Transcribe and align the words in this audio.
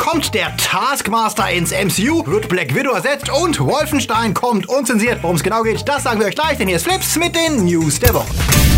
Kommt 0.00 0.32
der 0.32 0.56
Taskmaster 0.56 1.50
ins 1.50 1.72
MCU? 1.72 2.26
Wird 2.26 2.48
Black 2.48 2.74
Widow 2.74 2.92
ersetzt? 2.92 3.28
Und 3.28 3.60
Wolfenstein 3.60 4.32
kommt 4.32 4.66
unzensiert. 4.66 5.18
Worum 5.20 5.36
es 5.36 5.42
genau 5.42 5.62
geht, 5.62 5.86
das 5.86 6.04
sagen 6.04 6.18
wir 6.18 6.26
euch 6.26 6.34
gleich, 6.34 6.56
denn 6.56 6.68
hier 6.68 6.78
ist 6.78 6.86
Flips 6.86 7.16
mit 7.16 7.36
den 7.36 7.66
News 7.66 8.00
der 8.00 8.14
Woche. 8.14 8.69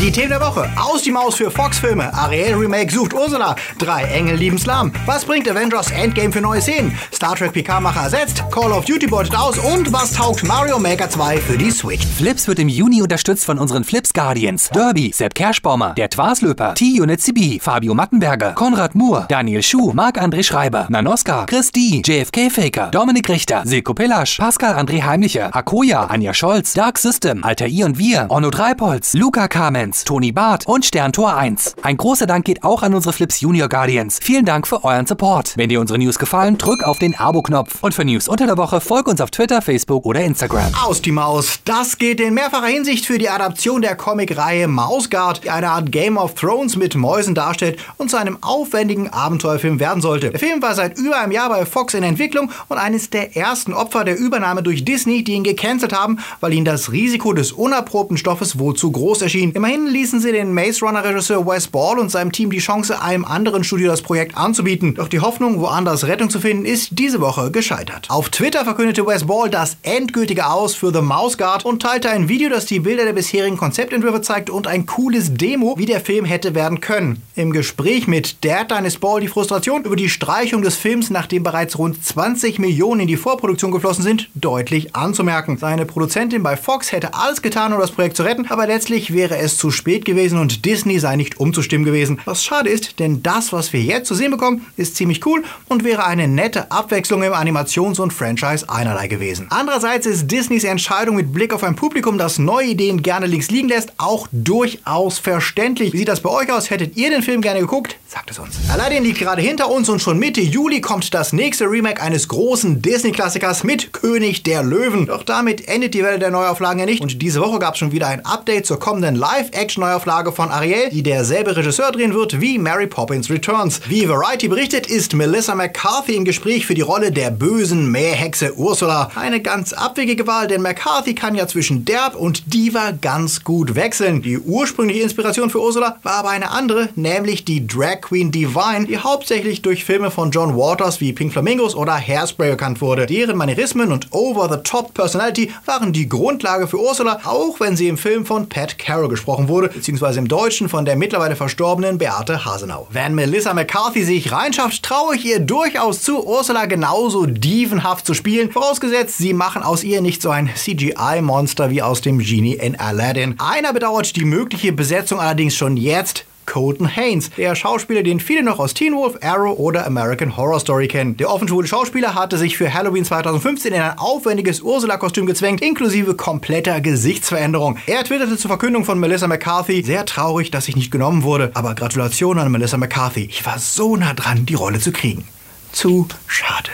Die 0.00 0.12
Themen 0.12 0.28
der 0.28 0.40
Woche. 0.40 0.70
Aus 0.76 1.02
die 1.02 1.10
Maus 1.10 1.34
für 1.34 1.50
Fox-Filme. 1.50 2.14
Ariel 2.14 2.54
Remake 2.54 2.92
sucht 2.92 3.12
Ursula. 3.12 3.56
Drei 3.78 4.04
Engel 4.04 4.36
lieben 4.36 4.56
Slam. 4.56 4.92
Was 5.06 5.24
bringt 5.24 5.50
Avengers 5.50 5.90
Endgame 5.90 6.30
für 6.30 6.40
neue 6.40 6.62
Szenen? 6.62 6.96
Star 7.12 7.34
Trek 7.34 7.52
PK-Macher 7.52 8.04
ersetzt. 8.04 8.44
Call 8.52 8.70
of 8.70 8.84
Duty 8.84 9.08
beutet 9.08 9.36
aus. 9.36 9.58
Und 9.58 9.92
was 9.92 10.12
taugt 10.12 10.44
Mario 10.44 10.78
Maker 10.78 11.10
2 11.10 11.38
für 11.38 11.58
die 11.58 11.72
Switch? 11.72 12.06
Flips 12.06 12.46
wird 12.46 12.60
im 12.60 12.68
Juni 12.68 13.02
unterstützt 13.02 13.44
von 13.44 13.58
unseren 13.58 13.82
Flips 13.82 14.12
Guardians. 14.12 14.68
Derby, 14.70 15.10
Sepp 15.12 15.34
Kerschbaumer, 15.34 15.94
der 15.94 16.08
Twaslöper, 16.08 16.74
T-Unit 16.74 17.20
CB, 17.20 17.58
Fabio 17.58 17.92
Mattenberger, 17.92 18.52
Konrad 18.52 18.94
Moore, 18.94 19.26
Daniel 19.28 19.64
Schuh, 19.64 19.92
Marc-André 19.94 20.44
Schreiber, 20.44 20.86
Nanoska, 20.90 21.44
Chris 21.46 21.72
D, 21.72 22.02
JFK 22.04 22.50
Faker, 22.50 22.86
Dominik 22.92 23.28
Richter, 23.28 23.62
Silko 23.64 23.94
Pillasch, 23.94 24.38
Pascal 24.38 24.76
André 24.78 25.02
Heimlicher, 25.02 25.50
Akoya, 25.56 26.04
Anja 26.04 26.34
Scholz, 26.34 26.72
Dark 26.72 26.98
System, 26.98 27.42
Alter 27.42 27.66
I 27.66 27.82
und 27.82 27.98
Wir, 27.98 28.26
Onno 28.28 28.50
Dreipolz, 28.50 29.14
Luca 29.14 29.48
Kamens, 29.48 29.88
Toni 30.04 30.32
Barth 30.32 30.66
und 30.66 30.84
Sterntor 30.84 31.36
1. 31.36 31.76
Ein 31.82 31.96
großer 31.96 32.26
Dank 32.26 32.44
geht 32.44 32.64
auch 32.64 32.82
an 32.82 32.94
unsere 32.94 33.12
Flips 33.12 33.40
Junior 33.40 33.68
Guardians. 33.68 34.18
Vielen 34.22 34.44
Dank 34.44 34.66
für 34.66 34.84
euren 34.84 35.06
Support. 35.06 35.56
Wenn 35.56 35.68
dir 35.68 35.80
unsere 35.80 35.98
News 35.98 36.18
gefallen, 36.18 36.58
drück 36.58 36.84
auf 36.84 36.98
den 36.98 37.14
Abo-Knopf. 37.14 37.82
Und 37.82 37.94
für 37.94 38.04
News 38.04 38.28
unter 38.28 38.46
der 38.46 38.56
Woche 38.56 38.80
folg 38.80 39.08
uns 39.08 39.20
auf 39.20 39.30
Twitter, 39.30 39.62
Facebook 39.62 40.06
oder 40.06 40.20
Instagram. 40.20 40.72
Aus 40.84 41.02
die 41.02 41.12
Maus. 41.12 41.60
Das 41.64 41.98
geht 41.98 42.20
in 42.20 42.34
mehrfacher 42.34 42.66
Hinsicht 42.66 43.06
für 43.06 43.18
die 43.18 43.28
Adaption 43.28 43.82
der 43.82 43.96
Comicreihe 43.96 44.68
Mausgard, 44.68 45.44
die 45.44 45.50
eine 45.50 45.70
Art 45.70 45.92
Game 45.92 46.16
of 46.16 46.34
Thrones 46.34 46.76
mit 46.76 46.94
Mäusen 46.94 47.34
darstellt 47.34 47.78
und 47.96 48.10
zu 48.10 48.16
einem 48.16 48.38
aufwendigen 48.42 49.08
Abenteuerfilm 49.10 49.80
werden 49.80 50.02
sollte. 50.02 50.30
Der 50.30 50.40
Film 50.40 50.62
war 50.62 50.74
seit 50.74 50.98
über 50.98 51.18
einem 51.18 51.32
Jahr 51.32 51.48
bei 51.48 51.66
Fox 51.66 51.94
in 51.94 52.02
Entwicklung 52.02 52.50
und 52.68 52.78
eines 52.78 53.10
der 53.10 53.36
ersten 53.36 53.72
Opfer 53.72 54.04
der 54.04 54.18
Übernahme 54.18 54.62
durch 54.62 54.84
Disney, 54.84 55.24
die 55.24 55.32
ihn 55.32 55.44
gecancelt 55.44 55.92
haben, 55.92 56.18
weil 56.40 56.52
ihnen 56.52 56.64
das 56.64 56.92
Risiko 56.92 57.32
des 57.32 57.52
unerprobten 57.52 58.16
Stoffes 58.16 58.58
wohl 58.58 58.74
zu 58.74 58.90
groß 58.90 59.22
erschien. 59.22 59.52
Immerhin 59.52 59.77
ließen 59.86 60.20
sie 60.20 60.32
den 60.32 60.52
Maze 60.52 60.84
Runner 60.84 61.04
Regisseur 61.04 61.46
Wes 61.46 61.68
Ball 61.68 61.98
und 61.98 62.10
seinem 62.10 62.32
Team 62.32 62.50
die 62.50 62.58
Chance, 62.58 63.00
einem 63.00 63.24
anderen 63.24 63.64
Studio 63.64 63.88
das 63.88 64.02
Projekt 64.02 64.36
anzubieten. 64.36 64.94
Doch 64.94 65.08
die 65.08 65.20
Hoffnung, 65.20 65.60
woanders 65.60 66.06
Rettung 66.06 66.30
zu 66.30 66.40
finden, 66.40 66.64
ist 66.64 66.88
diese 66.92 67.20
Woche 67.20 67.50
gescheitert. 67.50 68.10
Auf 68.10 68.30
Twitter 68.30 68.64
verkündete 68.64 69.06
Wes 69.06 69.26
Ball 69.26 69.50
das 69.50 69.76
endgültige 69.82 70.46
Aus 70.46 70.74
für 70.74 70.92
The 70.92 71.02
Mouse 71.02 71.38
Guard 71.38 71.64
und 71.64 71.82
teilte 71.82 72.10
ein 72.10 72.28
Video, 72.28 72.50
das 72.50 72.66
die 72.66 72.80
Bilder 72.80 73.04
der 73.04 73.12
bisherigen 73.12 73.56
Konzeptentwürfe 73.56 74.22
zeigt 74.22 74.50
und 74.50 74.66
ein 74.66 74.86
cooles 74.86 75.34
Demo, 75.34 75.74
wie 75.78 75.86
der 75.86 76.00
Film 76.00 76.24
hätte 76.24 76.54
werden 76.54 76.80
können. 76.80 77.22
Im 77.34 77.52
Gespräch 77.52 78.08
mit 78.08 78.44
Dad 78.44 78.72
ist 78.84 79.00
Ball 79.00 79.20
die 79.20 79.28
Frustration 79.28 79.84
über 79.84 79.96
die 79.96 80.08
Streichung 80.08 80.62
des 80.62 80.76
Films, 80.76 81.10
nachdem 81.10 81.42
bereits 81.42 81.78
rund 81.78 82.04
20 82.04 82.58
Millionen 82.58 83.02
in 83.02 83.06
die 83.06 83.16
Vorproduktion 83.16 83.70
geflossen 83.70 84.02
sind, 84.02 84.30
deutlich 84.34 84.96
anzumerken. 84.96 85.58
Seine 85.58 85.86
Produzentin 85.86 86.42
bei 86.42 86.56
Fox 86.56 86.92
hätte 86.92 87.14
alles 87.14 87.42
getan, 87.42 87.72
um 87.72 87.80
das 87.80 87.90
Projekt 87.90 88.16
zu 88.16 88.22
retten, 88.22 88.46
aber 88.48 88.66
letztlich 88.66 89.12
wäre 89.12 89.38
es 89.38 89.56
zu 89.56 89.67
spät 89.70 90.04
gewesen 90.04 90.38
und 90.38 90.64
Disney 90.64 90.98
sei 90.98 91.16
nicht 91.16 91.40
umzustimmen 91.40 91.84
gewesen. 91.84 92.20
Was 92.24 92.44
schade 92.44 92.70
ist, 92.70 92.98
denn 92.98 93.22
das, 93.22 93.52
was 93.52 93.72
wir 93.72 93.80
jetzt 93.80 94.08
zu 94.08 94.14
sehen 94.14 94.30
bekommen, 94.30 94.66
ist 94.76 94.96
ziemlich 94.96 95.24
cool 95.26 95.44
und 95.68 95.84
wäre 95.84 96.04
eine 96.04 96.28
nette 96.28 96.70
Abwechslung 96.70 97.22
im 97.22 97.32
Animations- 97.32 98.00
und 98.00 98.12
Franchise 98.12 98.68
einerlei 98.68 99.08
gewesen. 99.08 99.46
Andererseits 99.50 100.06
ist 100.06 100.28
Disneys 100.30 100.64
Entscheidung 100.64 101.16
mit 101.16 101.32
Blick 101.32 101.52
auf 101.52 101.64
ein 101.64 101.76
Publikum, 101.76 102.18
das 102.18 102.38
neue 102.38 102.68
Ideen 102.68 103.02
gerne 103.02 103.26
links 103.26 103.50
liegen 103.50 103.68
lässt, 103.68 103.92
auch 103.98 104.28
durchaus 104.32 105.18
verständlich. 105.18 105.92
Wie 105.92 105.98
sieht 105.98 106.08
das 106.08 106.20
bei 106.20 106.30
euch 106.30 106.52
aus? 106.52 106.70
Hättet 106.70 106.96
ihr 106.96 107.10
den 107.10 107.22
Film 107.22 107.40
gerne 107.40 107.60
geguckt? 107.60 107.96
Sagt 108.06 108.30
es 108.30 108.38
uns. 108.38 108.56
Aladdin 108.72 109.04
liegt 109.04 109.18
gerade 109.18 109.42
hinter 109.42 109.70
uns 109.70 109.88
und 109.88 110.00
schon 110.00 110.18
Mitte 110.18 110.40
Juli 110.40 110.80
kommt 110.80 111.12
das 111.12 111.32
nächste 111.32 111.66
Remake 111.70 112.00
eines 112.00 112.28
großen 112.28 112.80
Disney-Klassikers 112.80 113.64
mit 113.64 113.92
König 113.92 114.42
der 114.42 114.62
Löwen. 114.62 115.06
Doch 115.06 115.22
damit 115.22 115.68
endet 115.68 115.94
die 115.94 116.02
Welle 116.02 116.18
der 116.18 116.30
Neuauflagen 116.30 116.80
ja 116.80 116.86
nicht 116.86 117.02
und 117.02 117.20
diese 117.20 117.40
Woche 117.40 117.58
gab 117.58 117.74
es 117.74 117.80
schon 117.80 117.92
wieder 117.92 118.08
ein 118.08 118.24
Update 118.24 118.66
zur 118.66 118.78
kommenden 118.78 119.14
Live-Action-Neuauflage 119.58 120.30
von 120.30 120.50
Ariel, 120.50 120.88
die 120.90 121.02
derselbe 121.02 121.56
Regisseur 121.56 121.90
drehen 121.90 122.14
wird 122.14 122.40
wie 122.40 122.58
Mary 122.58 122.86
Poppins 122.86 123.28
Returns. 123.28 123.80
Wie 123.88 124.08
Variety 124.08 124.46
berichtet, 124.46 124.86
ist 124.86 125.14
Melissa 125.14 125.56
McCarthy 125.56 126.14
im 126.14 126.24
Gespräch 126.24 126.64
für 126.64 126.74
die 126.74 126.82
Rolle 126.82 127.10
der 127.10 127.32
bösen 127.32 127.90
Meerhexe 127.90 128.56
Ursula. 128.56 129.10
Eine 129.16 129.42
ganz 129.42 129.72
abwegige 129.72 130.28
Wahl, 130.28 130.46
denn 130.46 130.62
McCarthy 130.62 131.14
kann 131.14 131.34
ja 131.34 131.48
zwischen 131.48 131.84
Derb 131.84 132.14
und 132.14 132.54
Diva 132.54 132.92
ganz 132.92 133.42
gut 133.42 133.74
wechseln. 133.74 134.22
Die 134.22 134.38
ursprüngliche 134.38 135.02
Inspiration 135.02 135.50
für 135.50 135.60
Ursula 135.60 135.96
war 136.04 136.14
aber 136.14 136.30
eine 136.30 136.52
andere, 136.52 136.90
nämlich 136.94 137.44
die 137.44 137.66
Drag 137.66 138.02
Queen 138.02 138.30
Divine, 138.30 138.86
die 138.86 138.98
hauptsächlich 138.98 139.62
durch 139.62 139.84
Filme 139.84 140.12
von 140.12 140.30
John 140.30 140.56
Waters 140.56 141.00
wie 141.00 141.12
Pink 141.12 141.32
Flamingos 141.32 141.74
oder 141.74 141.96
Hairspray 141.96 142.50
bekannt 142.50 142.80
wurde. 142.80 143.06
Deren 143.06 143.36
Manierismen 143.36 143.90
und 143.90 144.06
Over-the-Top 144.12 144.94
Personality 144.94 145.50
waren 145.64 145.92
die 145.92 146.08
Grundlage 146.08 146.68
für 146.68 146.80
Ursula, 146.80 147.20
auch 147.24 147.58
wenn 147.58 147.76
sie 147.76 147.88
im 147.88 147.98
Film 147.98 148.24
von 148.24 148.48
Pat 148.48 148.78
Carroll 148.78 149.08
gesprochen 149.08 149.47
wurde, 149.48 149.68
beziehungsweise 149.68 150.18
im 150.18 150.28
Deutschen 150.28 150.68
von 150.68 150.84
der 150.84 150.96
mittlerweile 150.96 151.36
verstorbenen 151.36 151.98
Beate 151.98 152.44
Hasenau. 152.44 152.86
Wenn 152.90 153.14
Melissa 153.14 153.54
McCarthy 153.54 154.04
sich 154.04 154.30
reinschafft, 154.30 154.82
traue 154.82 155.16
ich 155.16 155.24
ihr 155.24 155.40
durchaus 155.40 156.02
zu, 156.02 156.24
Ursula 156.24 156.66
genauso 156.66 157.26
dievenhaft 157.26 158.06
zu 158.06 158.14
spielen, 158.14 158.52
vorausgesetzt, 158.52 159.18
sie 159.18 159.32
machen 159.32 159.62
aus 159.62 159.82
ihr 159.84 160.00
nicht 160.00 160.22
so 160.22 160.30
ein 160.30 160.50
CGI-Monster 160.54 161.70
wie 161.70 161.82
aus 161.82 162.00
dem 162.00 162.18
Genie 162.18 162.54
in 162.54 162.78
Aladdin. 162.78 163.34
Einer 163.38 163.72
bedauert 163.72 164.14
die 164.16 164.24
mögliche 164.24 164.72
Besetzung 164.72 165.20
allerdings 165.20 165.56
schon 165.56 165.76
jetzt. 165.76 166.24
Colton 166.48 166.88
Haynes, 166.96 167.30
der 167.36 167.54
Schauspieler, 167.54 168.02
den 168.02 168.20
viele 168.20 168.42
noch 168.42 168.58
aus 168.58 168.74
Teen 168.74 168.94
Wolf, 168.94 169.18
Arrow 169.22 169.58
oder 169.58 169.86
American 169.86 170.36
Horror 170.36 170.58
Story 170.60 170.88
kennen. 170.88 171.16
Der 171.16 171.30
offenschwule 171.30 171.68
Schauspieler 171.68 172.14
hatte 172.14 172.38
sich 172.38 172.56
für 172.56 172.72
Halloween 172.72 173.04
2015 173.04 173.74
in 173.74 173.80
ein 173.80 173.98
aufwendiges 173.98 174.62
Ursula-Kostüm 174.62 175.26
gezwängt, 175.26 175.60
inklusive 175.60 176.14
kompletter 176.14 176.80
Gesichtsveränderung. 176.80 177.78
Er 177.86 178.02
twitterte 178.02 178.38
zur 178.38 178.48
Verkündung 178.48 178.84
von 178.84 178.98
Melissa 178.98 179.26
McCarthy, 179.26 179.82
sehr 179.82 180.06
traurig, 180.06 180.50
dass 180.50 180.68
ich 180.68 180.76
nicht 180.76 180.90
genommen 180.90 181.22
wurde, 181.22 181.50
aber 181.54 181.74
Gratulation 181.74 182.38
an 182.38 182.50
Melissa 182.50 182.78
McCarthy. 182.78 183.24
Ich 183.30 183.44
war 183.44 183.58
so 183.58 183.96
nah 183.96 184.14
dran, 184.14 184.46
die 184.46 184.54
Rolle 184.54 184.80
zu 184.80 184.90
kriegen. 184.90 185.28
Zu 185.72 186.08
schade. 186.26 186.70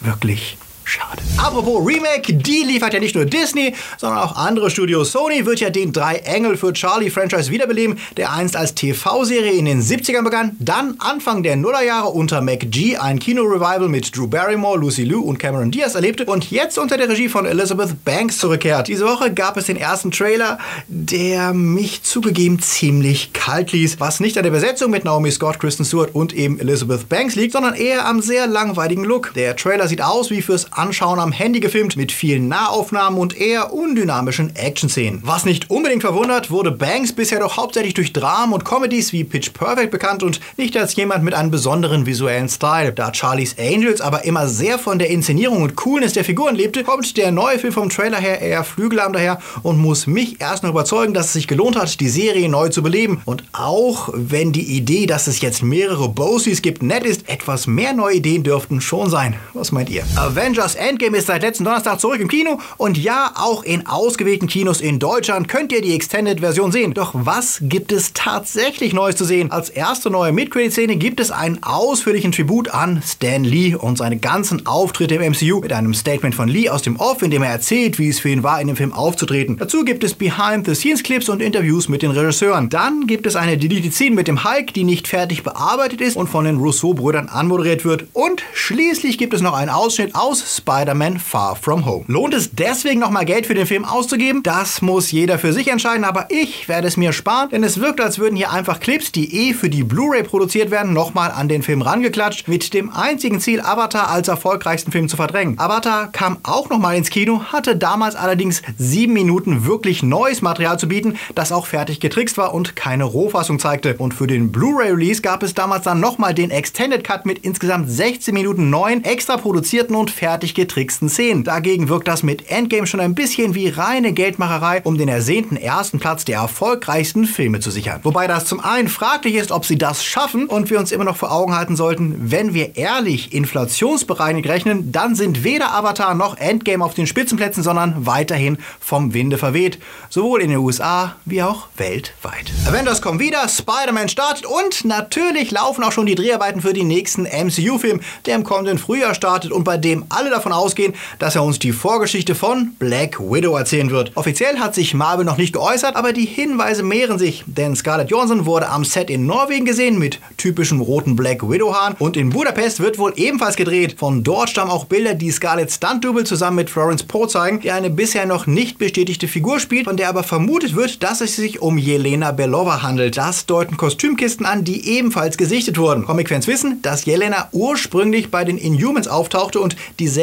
Wirklich 0.00 0.56
Schade. 0.88 1.20
Apropos 1.36 1.84
Remake, 1.84 2.32
die 2.32 2.62
liefert 2.62 2.94
ja 2.94 3.00
nicht 3.00 3.16
nur 3.16 3.24
Disney, 3.24 3.74
sondern 3.98 4.20
auch 4.20 4.36
andere 4.36 4.70
Studios. 4.70 5.10
Sony 5.10 5.44
wird 5.44 5.58
ja 5.58 5.68
den 5.68 5.92
Drei 5.92 6.18
Engel 6.18 6.56
für 6.56 6.72
Charlie-Franchise 6.72 7.50
wiederbeleben, 7.50 7.98
der 8.16 8.32
einst 8.32 8.56
als 8.56 8.76
TV-Serie 8.76 9.50
in 9.50 9.64
den 9.64 9.82
70ern 9.82 10.22
begann, 10.22 10.54
dann 10.60 10.94
Anfang 11.00 11.42
der 11.42 11.56
Nullerjahre 11.56 12.10
unter 12.10 12.40
McG 12.40 12.98
ein 12.98 13.18
Kino-Revival 13.18 13.88
mit 13.88 14.16
Drew 14.16 14.28
Barrymore, 14.28 14.78
Lucy 14.78 15.02
Liu 15.02 15.22
und 15.22 15.38
Cameron 15.38 15.72
Diaz 15.72 15.96
erlebte 15.96 16.24
und 16.24 16.52
jetzt 16.52 16.78
unter 16.78 16.96
der 16.96 17.08
Regie 17.08 17.28
von 17.28 17.46
Elizabeth 17.46 18.04
Banks 18.04 18.38
zurückkehrt. 18.38 18.86
Diese 18.86 19.06
Woche 19.06 19.34
gab 19.34 19.56
es 19.56 19.66
den 19.66 19.76
ersten 19.76 20.12
Trailer, 20.12 20.58
der 20.86 21.52
mich 21.52 22.04
zugegeben 22.04 22.60
ziemlich 22.60 23.32
kalt 23.32 23.72
ließ, 23.72 23.98
was 23.98 24.20
nicht 24.20 24.36
an 24.38 24.44
der 24.44 24.52
Besetzung 24.52 24.92
mit 24.92 25.04
Naomi 25.04 25.32
Scott, 25.32 25.58
Kristen 25.58 25.84
Stewart 25.84 26.14
und 26.14 26.32
eben 26.32 26.60
Elizabeth 26.60 27.08
Banks 27.08 27.34
liegt, 27.34 27.54
sondern 27.54 27.74
eher 27.74 28.06
am 28.06 28.22
sehr 28.22 28.46
langweiligen 28.46 29.02
Look. 29.02 29.34
Der 29.34 29.56
Trailer 29.56 29.88
sieht 29.88 30.00
aus 30.00 30.30
wie 30.30 30.42
fürs 30.42 30.75
Anschauen 30.76 31.18
am 31.18 31.32
Handy 31.32 31.60
gefilmt 31.60 31.96
mit 31.96 32.12
vielen 32.12 32.48
Nahaufnahmen 32.48 33.18
und 33.18 33.34
eher 33.34 33.72
undynamischen 33.72 34.54
Action-Szenen. 34.54 35.22
Was 35.24 35.46
nicht 35.46 35.70
unbedingt 35.70 36.02
verwundert, 36.02 36.50
wurde 36.50 36.70
Banks 36.70 37.12
bisher 37.12 37.40
doch 37.40 37.56
hauptsächlich 37.56 37.94
durch 37.94 38.12
Dramen 38.12 38.52
und 38.52 38.64
Comedies 38.64 39.12
wie 39.12 39.24
Pitch 39.24 39.54
Perfect 39.54 39.90
bekannt 39.90 40.22
und 40.22 40.40
nicht 40.58 40.76
als 40.76 40.94
jemand 40.94 41.24
mit 41.24 41.32
einem 41.32 41.50
besonderen 41.50 42.04
visuellen 42.04 42.50
Style. 42.50 42.92
Da 42.92 43.10
Charlie's 43.14 43.56
Angels 43.58 44.02
aber 44.02 44.24
immer 44.24 44.48
sehr 44.48 44.78
von 44.78 44.98
der 44.98 45.08
Inszenierung 45.08 45.62
und 45.62 45.76
Coolness 45.76 46.12
der 46.12 46.24
Figuren 46.24 46.54
lebte, 46.54 46.84
kommt 46.84 47.16
der 47.16 47.32
neue 47.32 47.58
Film 47.58 47.72
vom 47.72 47.88
Trailer 47.88 48.18
her 48.18 48.42
eher 48.42 48.62
flügelarm 48.62 49.14
daher 49.14 49.38
und 49.62 49.78
muss 49.78 50.06
mich 50.06 50.42
erst 50.42 50.62
noch 50.62 50.70
überzeugen, 50.70 51.14
dass 51.14 51.26
es 51.26 51.32
sich 51.32 51.48
gelohnt 51.48 51.76
hat, 51.76 52.00
die 52.00 52.08
Serie 52.10 52.50
neu 52.50 52.68
zu 52.68 52.82
beleben. 52.82 53.22
Und 53.24 53.44
auch 53.52 54.10
wenn 54.12 54.52
die 54.52 54.76
Idee, 54.76 55.06
dass 55.06 55.26
es 55.26 55.40
jetzt 55.40 55.62
mehrere 55.62 56.10
Bosies 56.10 56.60
gibt, 56.60 56.82
nett 56.82 57.04
ist, 57.04 57.28
etwas 57.30 57.66
mehr 57.66 57.94
neue 57.94 58.16
Ideen 58.16 58.42
dürften 58.42 58.82
schon 58.82 59.08
sein. 59.08 59.36
Was 59.54 59.72
meint 59.72 59.88
ihr? 59.88 60.04
Avengers 60.16 60.65
Avengers 60.66 60.74
Endgame 60.74 61.16
ist 61.16 61.26
seit 61.26 61.42
letzten 61.42 61.64
Donnerstag 61.64 62.00
zurück 62.00 62.20
im 62.20 62.28
Kino 62.28 62.58
und 62.76 62.98
ja, 62.98 63.32
auch 63.36 63.62
in 63.62 63.86
ausgewählten 63.86 64.48
Kinos 64.48 64.80
in 64.80 64.98
Deutschland 64.98 65.46
könnt 65.46 65.70
ihr 65.70 65.80
die 65.80 65.94
Extended-Version 65.94 66.72
sehen. 66.72 66.92
Doch 66.92 67.12
was 67.14 67.58
gibt 67.62 67.92
es 67.92 68.12
tatsächlich 68.14 68.92
Neues 68.92 69.16
zu 69.16 69.24
sehen? 69.24 69.52
Als 69.52 69.70
erste 69.70 70.10
neue 70.10 70.32
Mid-Credit-Szene 70.32 70.96
gibt 70.96 71.20
es 71.20 71.30
einen 71.30 71.62
ausführlichen 71.62 72.32
Tribut 72.32 72.70
an 72.70 73.00
Stan 73.06 73.44
Lee 73.44 73.76
und 73.76 73.98
seine 73.98 74.16
ganzen 74.16 74.66
Auftritte 74.66 75.14
im 75.14 75.32
MCU 75.32 75.60
mit 75.60 75.72
einem 75.72 75.94
Statement 75.94 76.34
von 76.34 76.48
Lee 76.48 76.68
aus 76.68 76.82
dem 76.82 76.96
Off, 76.96 77.22
in 77.22 77.30
dem 77.30 77.42
er 77.42 77.50
erzählt, 77.50 77.98
wie 78.00 78.08
es 78.08 78.18
für 78.18 78.30
ihn 78.30 78.42
war, 78.42 78.60
in 78.60 78.66
dem 78.66 78.76
Film 78.76 78.92
aufzutreten. 78.92 79.56
Dazu 79.58 79.84
gibt 79.84 80.02
es 80.02 80.14
Behind-the-Scenes-Clips 80.14 81.28
und 81.28 81.40
Interviews 81.40 81.88
mit 81.88 82.02
den 82.02 82.10
Regisseuren. 82.10 82.70
Dann 82.70 83.06
gibt 83.06 83.26
es 83.26 83.36
eine 83.36 83.56
Deleted 83.56 83.94
Scene 83.94 84.16
mit 84.16 84.26
dem 84.26 84.42
Hulk, 84.42 84.74
die 84.74 84.84
nicht 84.84 85.06
fertig 85.06 85.44
bearbeitet 85.44 86.00
ist 86.00 86.16
und 86.16 86.28
von 86.28 86.44
den 86.44 86.56
Rousseau-Brüdern 86.56 87.28
anmoderiert 87.28 87.84
wird. 87.84 88.06
Und 88.12 88.42
schließlich 88.52 89.18
gibt 89.18 89.32
es 89.32 89.42
noch 89.42 89.54
einen 89.54 89.70
Ausschnitt 89.70 90.14
aus 90.16 90.55
Spider-Man 90.56 91.18
Far 91.18 91.56
From 91.56 91.84
Home. 91.84 92.04
Lohnt 92.08 92.34
es 92.34 92.50
deswegen 92.52 93.00
nochmal 93.00 93.24
Geld 93.24 93.46
für 93.46 93.54
den 93.54 93.66
Film 93.66 93.84
auszugeben? 93.84 94.42
Das 94.42 94.82
muss 94.82 95.10
jeder 95.10 95.38
für 95.38 95.52
sich 95.52 95.68
entscheiden, 95.68 96.04
aber 96.04 96.26
ich 96.30 96.68
werde 96.68 96.88
es 96.88 96.96
mir 96.96 97.12
sparen, 97.12 97.50
denn 97.50 97.62
es 97.62 97.80
wirkt, 97.80 98.00
als 98.00 98.18
würden 98.18 98.36
hier 98.36 98.50
einfach 98.52 98.80
Clips, 98.80 99.12
die 99.12 99.48
eh 99.48 99.54
für 99.54 99.68
die 99.68 99.84
Blu-ray 99.84 100.22
produziert 100.22 100.70
werden, 100.70 100.92
nochmal 100.92 101.30
an 101.30 101.48
den 101.48 101.62
Film 101.62 101.82
rangeklatscht, 101.82 102.48
mit 102.48 102.74
dem 102.74 102.90
einzigen 102.90 103.40
Ziel, 103.40 103.60
Avatar 103.60 104.10
als 104.10 104.28
erfolgreichsten 104.28 104.92
Film 104.92 105.08
zu 105.08 105.16
verdrängen. 105.16 105.58
Avatar 105.58 106.10
kam 106.12 106.38
auch 106.42 106.70
nochmal 106.70 106.96
ins 106.96 107.10
Kino, 107.10 107.42
hatte 107.52 107.76
damals 107.76 108.16
allerdings 108.16 108.62
sieben 108.78 109.12
Minuten 109.12 109.66
wirklich 109.66 110.02
neues 110.02 110.42
Material 110.42 110.78
zu 110.78 110.88
bieten, 110.88 111.18
das 111.34 111.52
auch 111.52 111.66
fertig 111.66 112.00
getrickst 112.00 112.38
war 112.38 112.54
und 112.54 112.76
keine 112.76 113.04
Rohfassung 113.04 113.58
zeigte. 113.58 113.96
Und 113.98 114.14
für 114.14 114.26
den 114.26 114.52
Blu-ray-Release 114.52 115.22
gab 115.22 115.42
es 115.42 115.54
damals 115.54 115.84
dann 115.84 116.00
nochmal 116.00 116.34
den 116.34 116.50
Extended 116.50 117.04
Cut 117.04 117.26
mit 117.26 117.40
insgesamt 117.40 117.90
16 117.90 118.32
Minuten 118.34 118.70
neuen, 118.70 119.04
extra 119.04 119.36
produzierten 119.36 119.96
und 119.96 120.10
fertig 120.10 120.45
getricksten 120.54 121.08
Szenen. 121.08 121.44
Dagegen 121.44 121.88
wirkt 121.88 122.08
das 122.08 122.22
mit 122.22 122.50
Endgame 122.50 122.86
schon 122.86 123.00
ein 123.00 123.14
bisschen 123.14 123.54
wie 123.54 123.68
reine 123.68 124.12
Geldmacherei, 124.12 124.82
um 124.84 124.98
den 124.98 125.08
ersehnten 125.08 125.56
ersten 125.56 125.98
Platz 125.98 126.24
der 126.24 126.38
erfolgreichsten 126.38 127.24
Filme 127.26 127.60
zu 127.60 127.70
sichern. 127.70 128.00
Wobei 128.02 128.26
das 128.26 128.44
zum 128.44 128.60
einen 128.60 128.88
fraglich 128.88 129.34
ist, 129.34 129.50
ob 129.50 129.64
sie 129.64 129.78
das 129.78 130.04
schaffen 130.04 130.46
und 130.46 130.70
wir 130.70 130.78
uns 130.78 130.92
immer 130.92 131.04
noch 131.04 131.16
vor 131.16 131.32
Augen 131.32 131.56
halten 131.56 131.76
sollten, 131.76 132.30
wenn 132.30 132.54
wir 132.54 132.76
ehrlich 132.76 133.32
inflationsbereinigt 133.32 134.48
rechnen, 134.48 134.92
dann 134.92 135.14
sind 135.14 135.44
weder 135.44 135.74
Avatar 135.74 136.14
noch 136.14 136.36
Endgame 136.36 136.84
auf 136.84 136.94
den 136.94 137.06
Spitzenplätzen, 137.06 137.62
sondern 137.62 138.06
weiterhin 138.06 138.58
vom 138.80 139.14
Winde 139.14 139.38
verweht. 139.38 139.78
Sowohl 140.08 140.42
in 140.42 140.50
den 140.50 140.58
USA 140.58 141.16
wie 141.24 141.42
auch 141.42 141.68
weltweit. 141.76 142.52
Avengers 142.66 143.02
kommen 143.02 143.20
wieder, 143.20 143.48
Spider-Man 143.48 144.08
startet 144.08 144.46
und 144.46 144.84
natürlich 144.84 145.50
laufen 145.50 145.84
auch 145.84 145.92
schon 145.92 146.06
die 146.06 146.14
Dreharbeiten 146.14 146.60
für 146.60 146.72
den 146.72 146.88
nächsten 146.88 147.24
MCU-Film, 147.24 148.00
der 148.26 148.36
im 148.36 148.44
kommenden 148.44 148.78
Frühjahr 148.78 149.14
startet 149.14 149.52
und 149.52 149.64
bei 149.64 149.76
dem 149.76 150.04
alle 150.08 150.30
davon 150.36 150.52
ausgehen, 150.52 150.94
dass 151.18 151.34
er 151.34 151.44
uns 151.44 151.58
die 151.58 151.72
Vorgeschichte 151.72 152.34
von 152.34 152.72
Black 152.78 153.18
Widow 153.20 153.56
erzählen 153.56 153.90
wird. 153.90 154.12
Offiziell 154.16 154.58
hat 154.58 154.74
sich 154.74 154.94
Marvel 154.94 155.24
noch 155.24 155.38
nicht 155.38 155.52
geäußert, 155.52 155.96
aber 155.96 156.12
die 156.12 156.26
Hinweise 156.26 156.82
mehren 156.82 157.18
sich, 157.18 157.44
denn 157.46 157.74
Scarlett 157.74 158.10
Johansson 158.10 158.46
wurde 158.46 158.68
am 158.68 158.84
Set 158.84 159.10
in 159.10 159.26
Norwegen 159.26 159.64
gesehen 159.64 159.98
mit 159.98 160.20
typischem 160.36 160.80
roten 160.80 161.16
Black 161.16 161.48
Widow-Haaren 161.48 161.96
und 161.98 162.16
in 162.16 162.30
Budapest 162.30 162.80
wird 162.80 162.98
wohl 162.98 163.12
ebenfalls 163.16 163.56
gedreht. 163.56 163.96
Von 163.98 164.22
dort 164.22 164.50
stammen 164.50 164.70
auch 164.70 164.84
Bilder, 164.84 165.14
die 165.14 165.30
Scarlett 165.30 165.70
Stunt-Double 165.70 166.24
zusammen 166.24 166.56
mit 166.56 166.70
Florence 166.70 167.02
Poe 167.02 167.28
zeigen, 167.28 167.60
die 167.60 167.70
eine 167.70 167.90
bisher 167.90 168.26
noch 168.26 168.46
nicht 168.46 168.78
bestätigte 168.78 169.28
Figur 169.28 169.60
spielt, 169.60 169.86
von 169.86 169.96
der 169.96 170.08
aber 170.08 170.22
vermutet 170.22 170.76
wird, 170.76 171.02
dass 171.02 171.20
es 171.20 171.36
sich 171.36 171.62
um 171.62 171.78
Jelena 171.78 172.32
Belova 172.32 172.82
handelt. 172.82 173.16
Das 173.16 173.46
deuten 173.46 173.76
Kostümkisten 173.76 174.46
an, 174.46 174.64
die 174.64 174.88
ebenfalls 174.88 175.36
gesichtet 175.36 175.78
wurden. 175.78 176.04
Comic-Fans 176.04 176.46
wissen, 176.46 176.82
dass 176.82 177.04
Jelena 177.04 177.48
ursprünglich 177.52 178.30
bei 178.30 178.44
den 178.44 178.58
Inhumans 178.58 179.08
auftauchte 179.08 179.60
und 179.60 179.76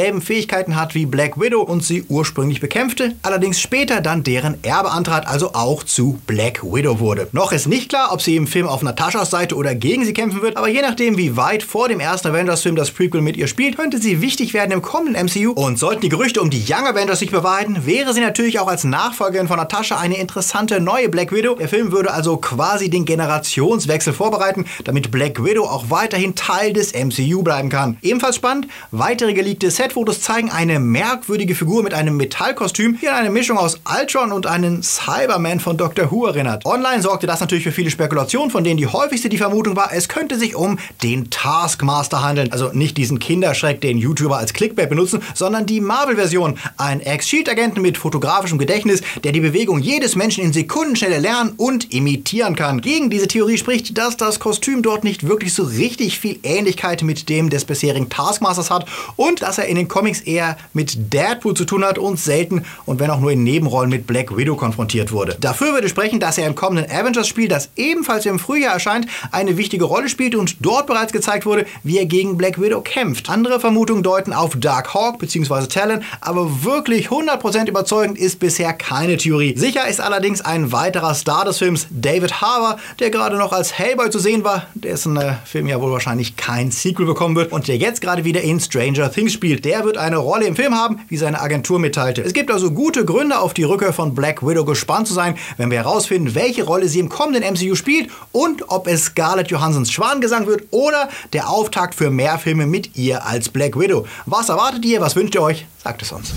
dieselben 0.04 0.22
Fähigkeiten 0.22 0.76
hat 0.76 0.96
wie 0.96 1.06
Black 1.06 1.40
Widow 1.40 1.62
und 1.62 1.82
sie 1.82 2.04
ursprünglich 2.10 2.60
bekämpfte, 2.60 3.16
allerdings 3.22 3.62
später 3.62 4.02
dann 4.02 4.22
deren 4.22 4.62
Erbe 4.62 4.92
antrat, 4.92 5.26
also 5.28 5.54
auch 5.54 5.82
zu 5.84 6.20
Black 6.28 6.62
Widow 6.62 7.00
wurde. 7.00 7.30
Noch 7.32 7.54
ist 7.54 7.68
nicht 7.68 7.88
klar, 7.88 8.10
ob 8.12 8.22
sie 8.22 8.36
im 8.36 8.46
Film 8.46 8.68
auf 8.68 8.82
Natashas 8.82 9.30
Seite 9.30 9.56
oder 9.56 9.76
gegen 9.76 10.04
sie 10.04 10.12
kämpfen 10.12 10.42
wird, 10.42 10.58
aber 10.58 10.68
je 10.68 10.82
nachdem, 10.82 11.18
wie 11.18 11.38
weit 11.38 11.64
vor 11.64 11.88
dem 11.88 12.02
ersten 12.02 12.28
Avengers-Film 12.28 12.76
das 12.76 12.92
Prequel 12.92 13.22
mit 13.22 13.38
ihr 13.38 13.48
spielt, 13.48 13.78
könnte 13.78 13.98
sie 13.98 14.20
wichtig 14.20 14.54
werden 14.54 14.74
im 14.74 14.82
kommenden 14.82 15.26
MCU. 15.26 15.54
Und 15.54 15.80
sollten 15.80 16.02
die 16.02 16.10
Gerüchte 16.10 16.42
um 16.42 16.50
die 16.50 16.66
Young 16.68 16.86
Avengers 16.86 17.20
sich 17.20 17.32
bewahrheiten, 17.32 17.86
wäre 17.86 18.14
sie 18.14 18.20
natürlich 18.20 18.60
auch 18.60 18.68
als 18.68 18.84
Nachfolgerin 18.84 19.48
von 19.48 19.56
Natascha 19.56 19.98
eine 19.98 20.18
interessante 20.18 20.82
neue 20.82 21.08
Black 21.08 21.32
Widow. 21.32 21.56
Der 21.56 21.70
Film 21.70 21.94
würde 21.94 22.12
also 22.12 22.36
quasi 22.36 22.90
den 22.90 23.06
Generationswechsel 23.06 24.12
vorbereiten, 24.12 24.66
damit 24.84 25.12
Black 25.12 25.42
Widow 25.42 25.64
auch 25.64 25.86
weiterhin 25.90 26.36
Teil 26.36 26.74
des 26.74 26.92
MCU 26.94 27.42
bleiben 27.42 27.70
kann. 27.70 27.98
Ebenfalls 28.02 28.36
spannend, 28.36 28.68
weitere 28.92 29.34
geleakte 29.34 29.72
Setfotos 29.84 30.22
zeigen 30.22 30.50
eine 30.50 30.80
merkwürdige 30.80 31.56
Figur 31.56 31.84
mit 31.84 31.94
einem 31.94 32.16
Metallkostüm, 32.16 33.00
die 33.02 33.10
an 33.10 33.16
eine 33.16 33.30
Mischung 33.30 33.58
aus 33.58 33.82
Ultron 33.84 34.32
und 34.32 34.48
einen 34.48 34.82
Cyberman 34.82 35.60
von 35.60 35.76
Doctor 35.76 36.10
Who 36.10 36.26
erinnert. 36.26 36.66
Online 36.66 37.02
sorgte 37.02 37.28
das 37.28 37.42
natürlich 37.42 37.66
für 37.66 37.74
viele 37.74 37.92
Spekulationen, 37.92 38.50
von 38.50 38.64
denen 38.64 38.78
die 38.78 38.88
häufigste 38.88 39.28
die 39.28 39.38
Vermutung 39.38 39.76
war, 39.76 39.92
es 39.92 40.08
könnte 40.08 40.40
sich 40.40 40.56
um 40.56 40.80
den 41.04 41.30
Taskmaster 41.32 42.24
handeln. 42.24 42.54
Also 42.54 42.70
nicht 42.72 42.96
diesen 42.96 43.20
Kinderschreck, 43.20 43.82
den 43.82 43.98
YouTuber 43.98 44.38
als 44.38 44.54
Clickbait 44.54 44.88
benutzen, 44.88 45.22
sondern 45.36 45.66
die 45.66 45.82
Marvel-Version. 45.82 46.58
Ein 46.78 47.02
Ex-Shield-Agenten 47.02 47.82
mit 47.82 47.98
fotografischem 47.98 48.60
Gedächtnis, 48.60 49.02
der 49.26 49.34
die 49.34 49.42
Bewegung 49.42 49.80
jedes 49.80 50.16
Menschen 50.16 50.46
in 50.46 50.54
Sekundenschnelle 50.54 51.20
lernen 51.20 51.56
und 51.58 51.94
imitieren 51.94 52.56
kann. 52.56 52.80
Gegen 52.80 53.10
diese 53.10 53.28
Theorie 53.28 53.58
spricht, 53.58 53.98
dass 53.98 54.16
das 54.16 54.40
Kostüm 54.40 54.82
dort 54.82 55.04
nicht 55.04 55.28
wirklich 55.28 55.54
so 55.54 55.64
richtig 55.64 56.20
viel 56.20 56.40
Ähnlichkeit 56.44 57.04
mit 57.04 57.28
dem 57.28 57.50
des 57.50 57.66
bisherigen 57.66 58.08
Taskmasters 58.08 58.72
hat 58.72 58.86
und 59.18 59.42
dass 59.42 59.58
er 59.58 59.73
in 59.74 59.78
den 59.78 59.88
Comics 59.88 60.22
eher 60.22 60.56
mit 60.74 61.12
Deadpool 61.12 61.56
zu 61.56 61.66
tun 61.66 61.84
hat 61.84 61.98
und 61.98 62.20
selten 62.20 62.64
und 62.86 63.00
wenn 63.00 63.10
auch 63.10 63.20
nur 63.20 63.32
in 63.32 63.44
Nebenrollen 63.44 63.90
mit 63.90 64.06
Black 64.06 64.38
Widow 64.38 64.56
konfrontiert 64.56 65.12
wurde. 65.12 65.36
Dafür 65.42 65.74
würde 65.74 65.90
sprechen, 65.90 66.20
dass 66.20 66.38
er 66.38 66.46
im 66.46 66.54
kommenden 66.54 66.92
Avengers-Spiel, 66.92 67.48
das 67.48 67.70
ebenfalls 67.76 68.28
im 68.28 68.38
Frühjahr 68.38 68.74
erscheint, 68.74 69.08
eine 69.32 69.58
wichtige 69.58 69.86
Rolle 69.86 70.10
spielt 70.10 70.36
und 70.36 70.58
dort 70.64 70.86
bereits 70.86 71.12
gezeigt 71.12 71.48
wurde, 71.48 71.66
wie 71.82 71.98
er 71.98 72.06
gegen 72.06 72.38
Black 72.38 72.62
Widow 72.62 72.82
kämpft. 72.82 73.32
Andere 73.32 73.60
Vermutungen 73.60 74.04
deuten 74.04 74.32
auf 74.32 74.56
Dark 74.58 74.94
Hawk 74.94 75.18
bzw. 75.18 75.66
Talon, 75.66 76.04
aber 76.22 76.64
wirklich 76.64 77.08
100% 77.08 77.68
überzeugend 77.68 78.20
ist 78.20 78.40
bisher 78.40 78.74
keine 78.74 79.18
Theorie. 79.18 79.56
Sicher 79.58 79.88
ist 79.88 80.02
allerdings 80.02 80.42
ein 80.42 80.72
weiterer 80.72 81.16
Star 81.16 81.46
des 81.46 81.58
Films, 81.58 81.88
David 81.90 82.42
Harbour, 82.42 82.78
der 83.00 83.10
gerade 83.10 83.38
noch 83.38 83.54
als 83.54 83.74
Hellboy 83.74 84.12
zu 84.12 84.20
sehen 84.20 84.44
war, 84.44 84.68
dessen 84.76 85.18
äh, 85.18 85.34
Film 85.46 85.68
ja 85.68 85.82
wohl 85.82 85.92
wahrscheinlich 85.92 86.36
kein 86.36 86.70
Sequel 86.70 87.08
bekommen 87.08 87.36
wird 87.36 87.52
und 87.52 87.68
der 87.68 87.78
jetzt 87.78 88.02
gerade 88.02 88.24
wieder 88.24 88.42
in 88.42 88.60
Stranger 88.60 89.12
Things 89.12 89.34
spielt. 89.34 89.63
Der 89.64 89.86
wird 89.86 89.98
eine 89.98 90.18
Rolle 90.18 90.46
im 90.46 90.56
Film 90.56 90.76
haben, 90.76 91.00
wie 91.08 91.18
seine 91.18 91.42
Agentur 91.42 91.80
mitteilte. 91.80 92.22
Es 92.22 92.34
gibt 92.34 92.52
also 92.52 92.72
gute 92.72 93.06
Gründe, 93.06 93.40
auf 93.40 93.54
die 93.54 93.64
Rückkehr 93.64 93.94
von 93.94 94.14
Black 94.14 94.46
Widow 94.46 94.66
gespannt 94.66 95.08
zu 95.08 95.14
sein, 95.14 95.38
wenn 95.58 95.72
wir 95.72 95.78
herausfinden, 95.78 96.36
welche 96.36 96.64
Rolle 96.64 96.88
sie 96.88 97.00
im 97.00 97.10
kommenden 97.10 97.44
MCU 97.54 97.76
spielt 97.76 98.10
und 98.32 98.70
ob 98.70 98.88
es 98.88 99.06
Scarlett 99.06 99.50
Johansons 99.50 99.92
Schwanengesang 99.92 100.48
wird 100.48 100.64
oder 100.72 101.10
der 101.32 101.50
Auftakt 101.50 101.96
für 101.96 102.10
mehr 102.10 102.38
Filme 102.38 102.66
mit 102.66 102.98
ihr 102.98 103.26
als 103.26 103.50
Black 103.50 103.80
Widow. 103.80 104.06
Was 104.26 104.50
erwartet 104.50 104.86
ihr? 104.86 105.02
Was 105.02 105.16
wünscht 105.16 105.36
ihr 105.36 105.42
euch? 105.42 105.66
Sagt 105.84 106.02
es 106.02 106.12
uns. 106.12 106.32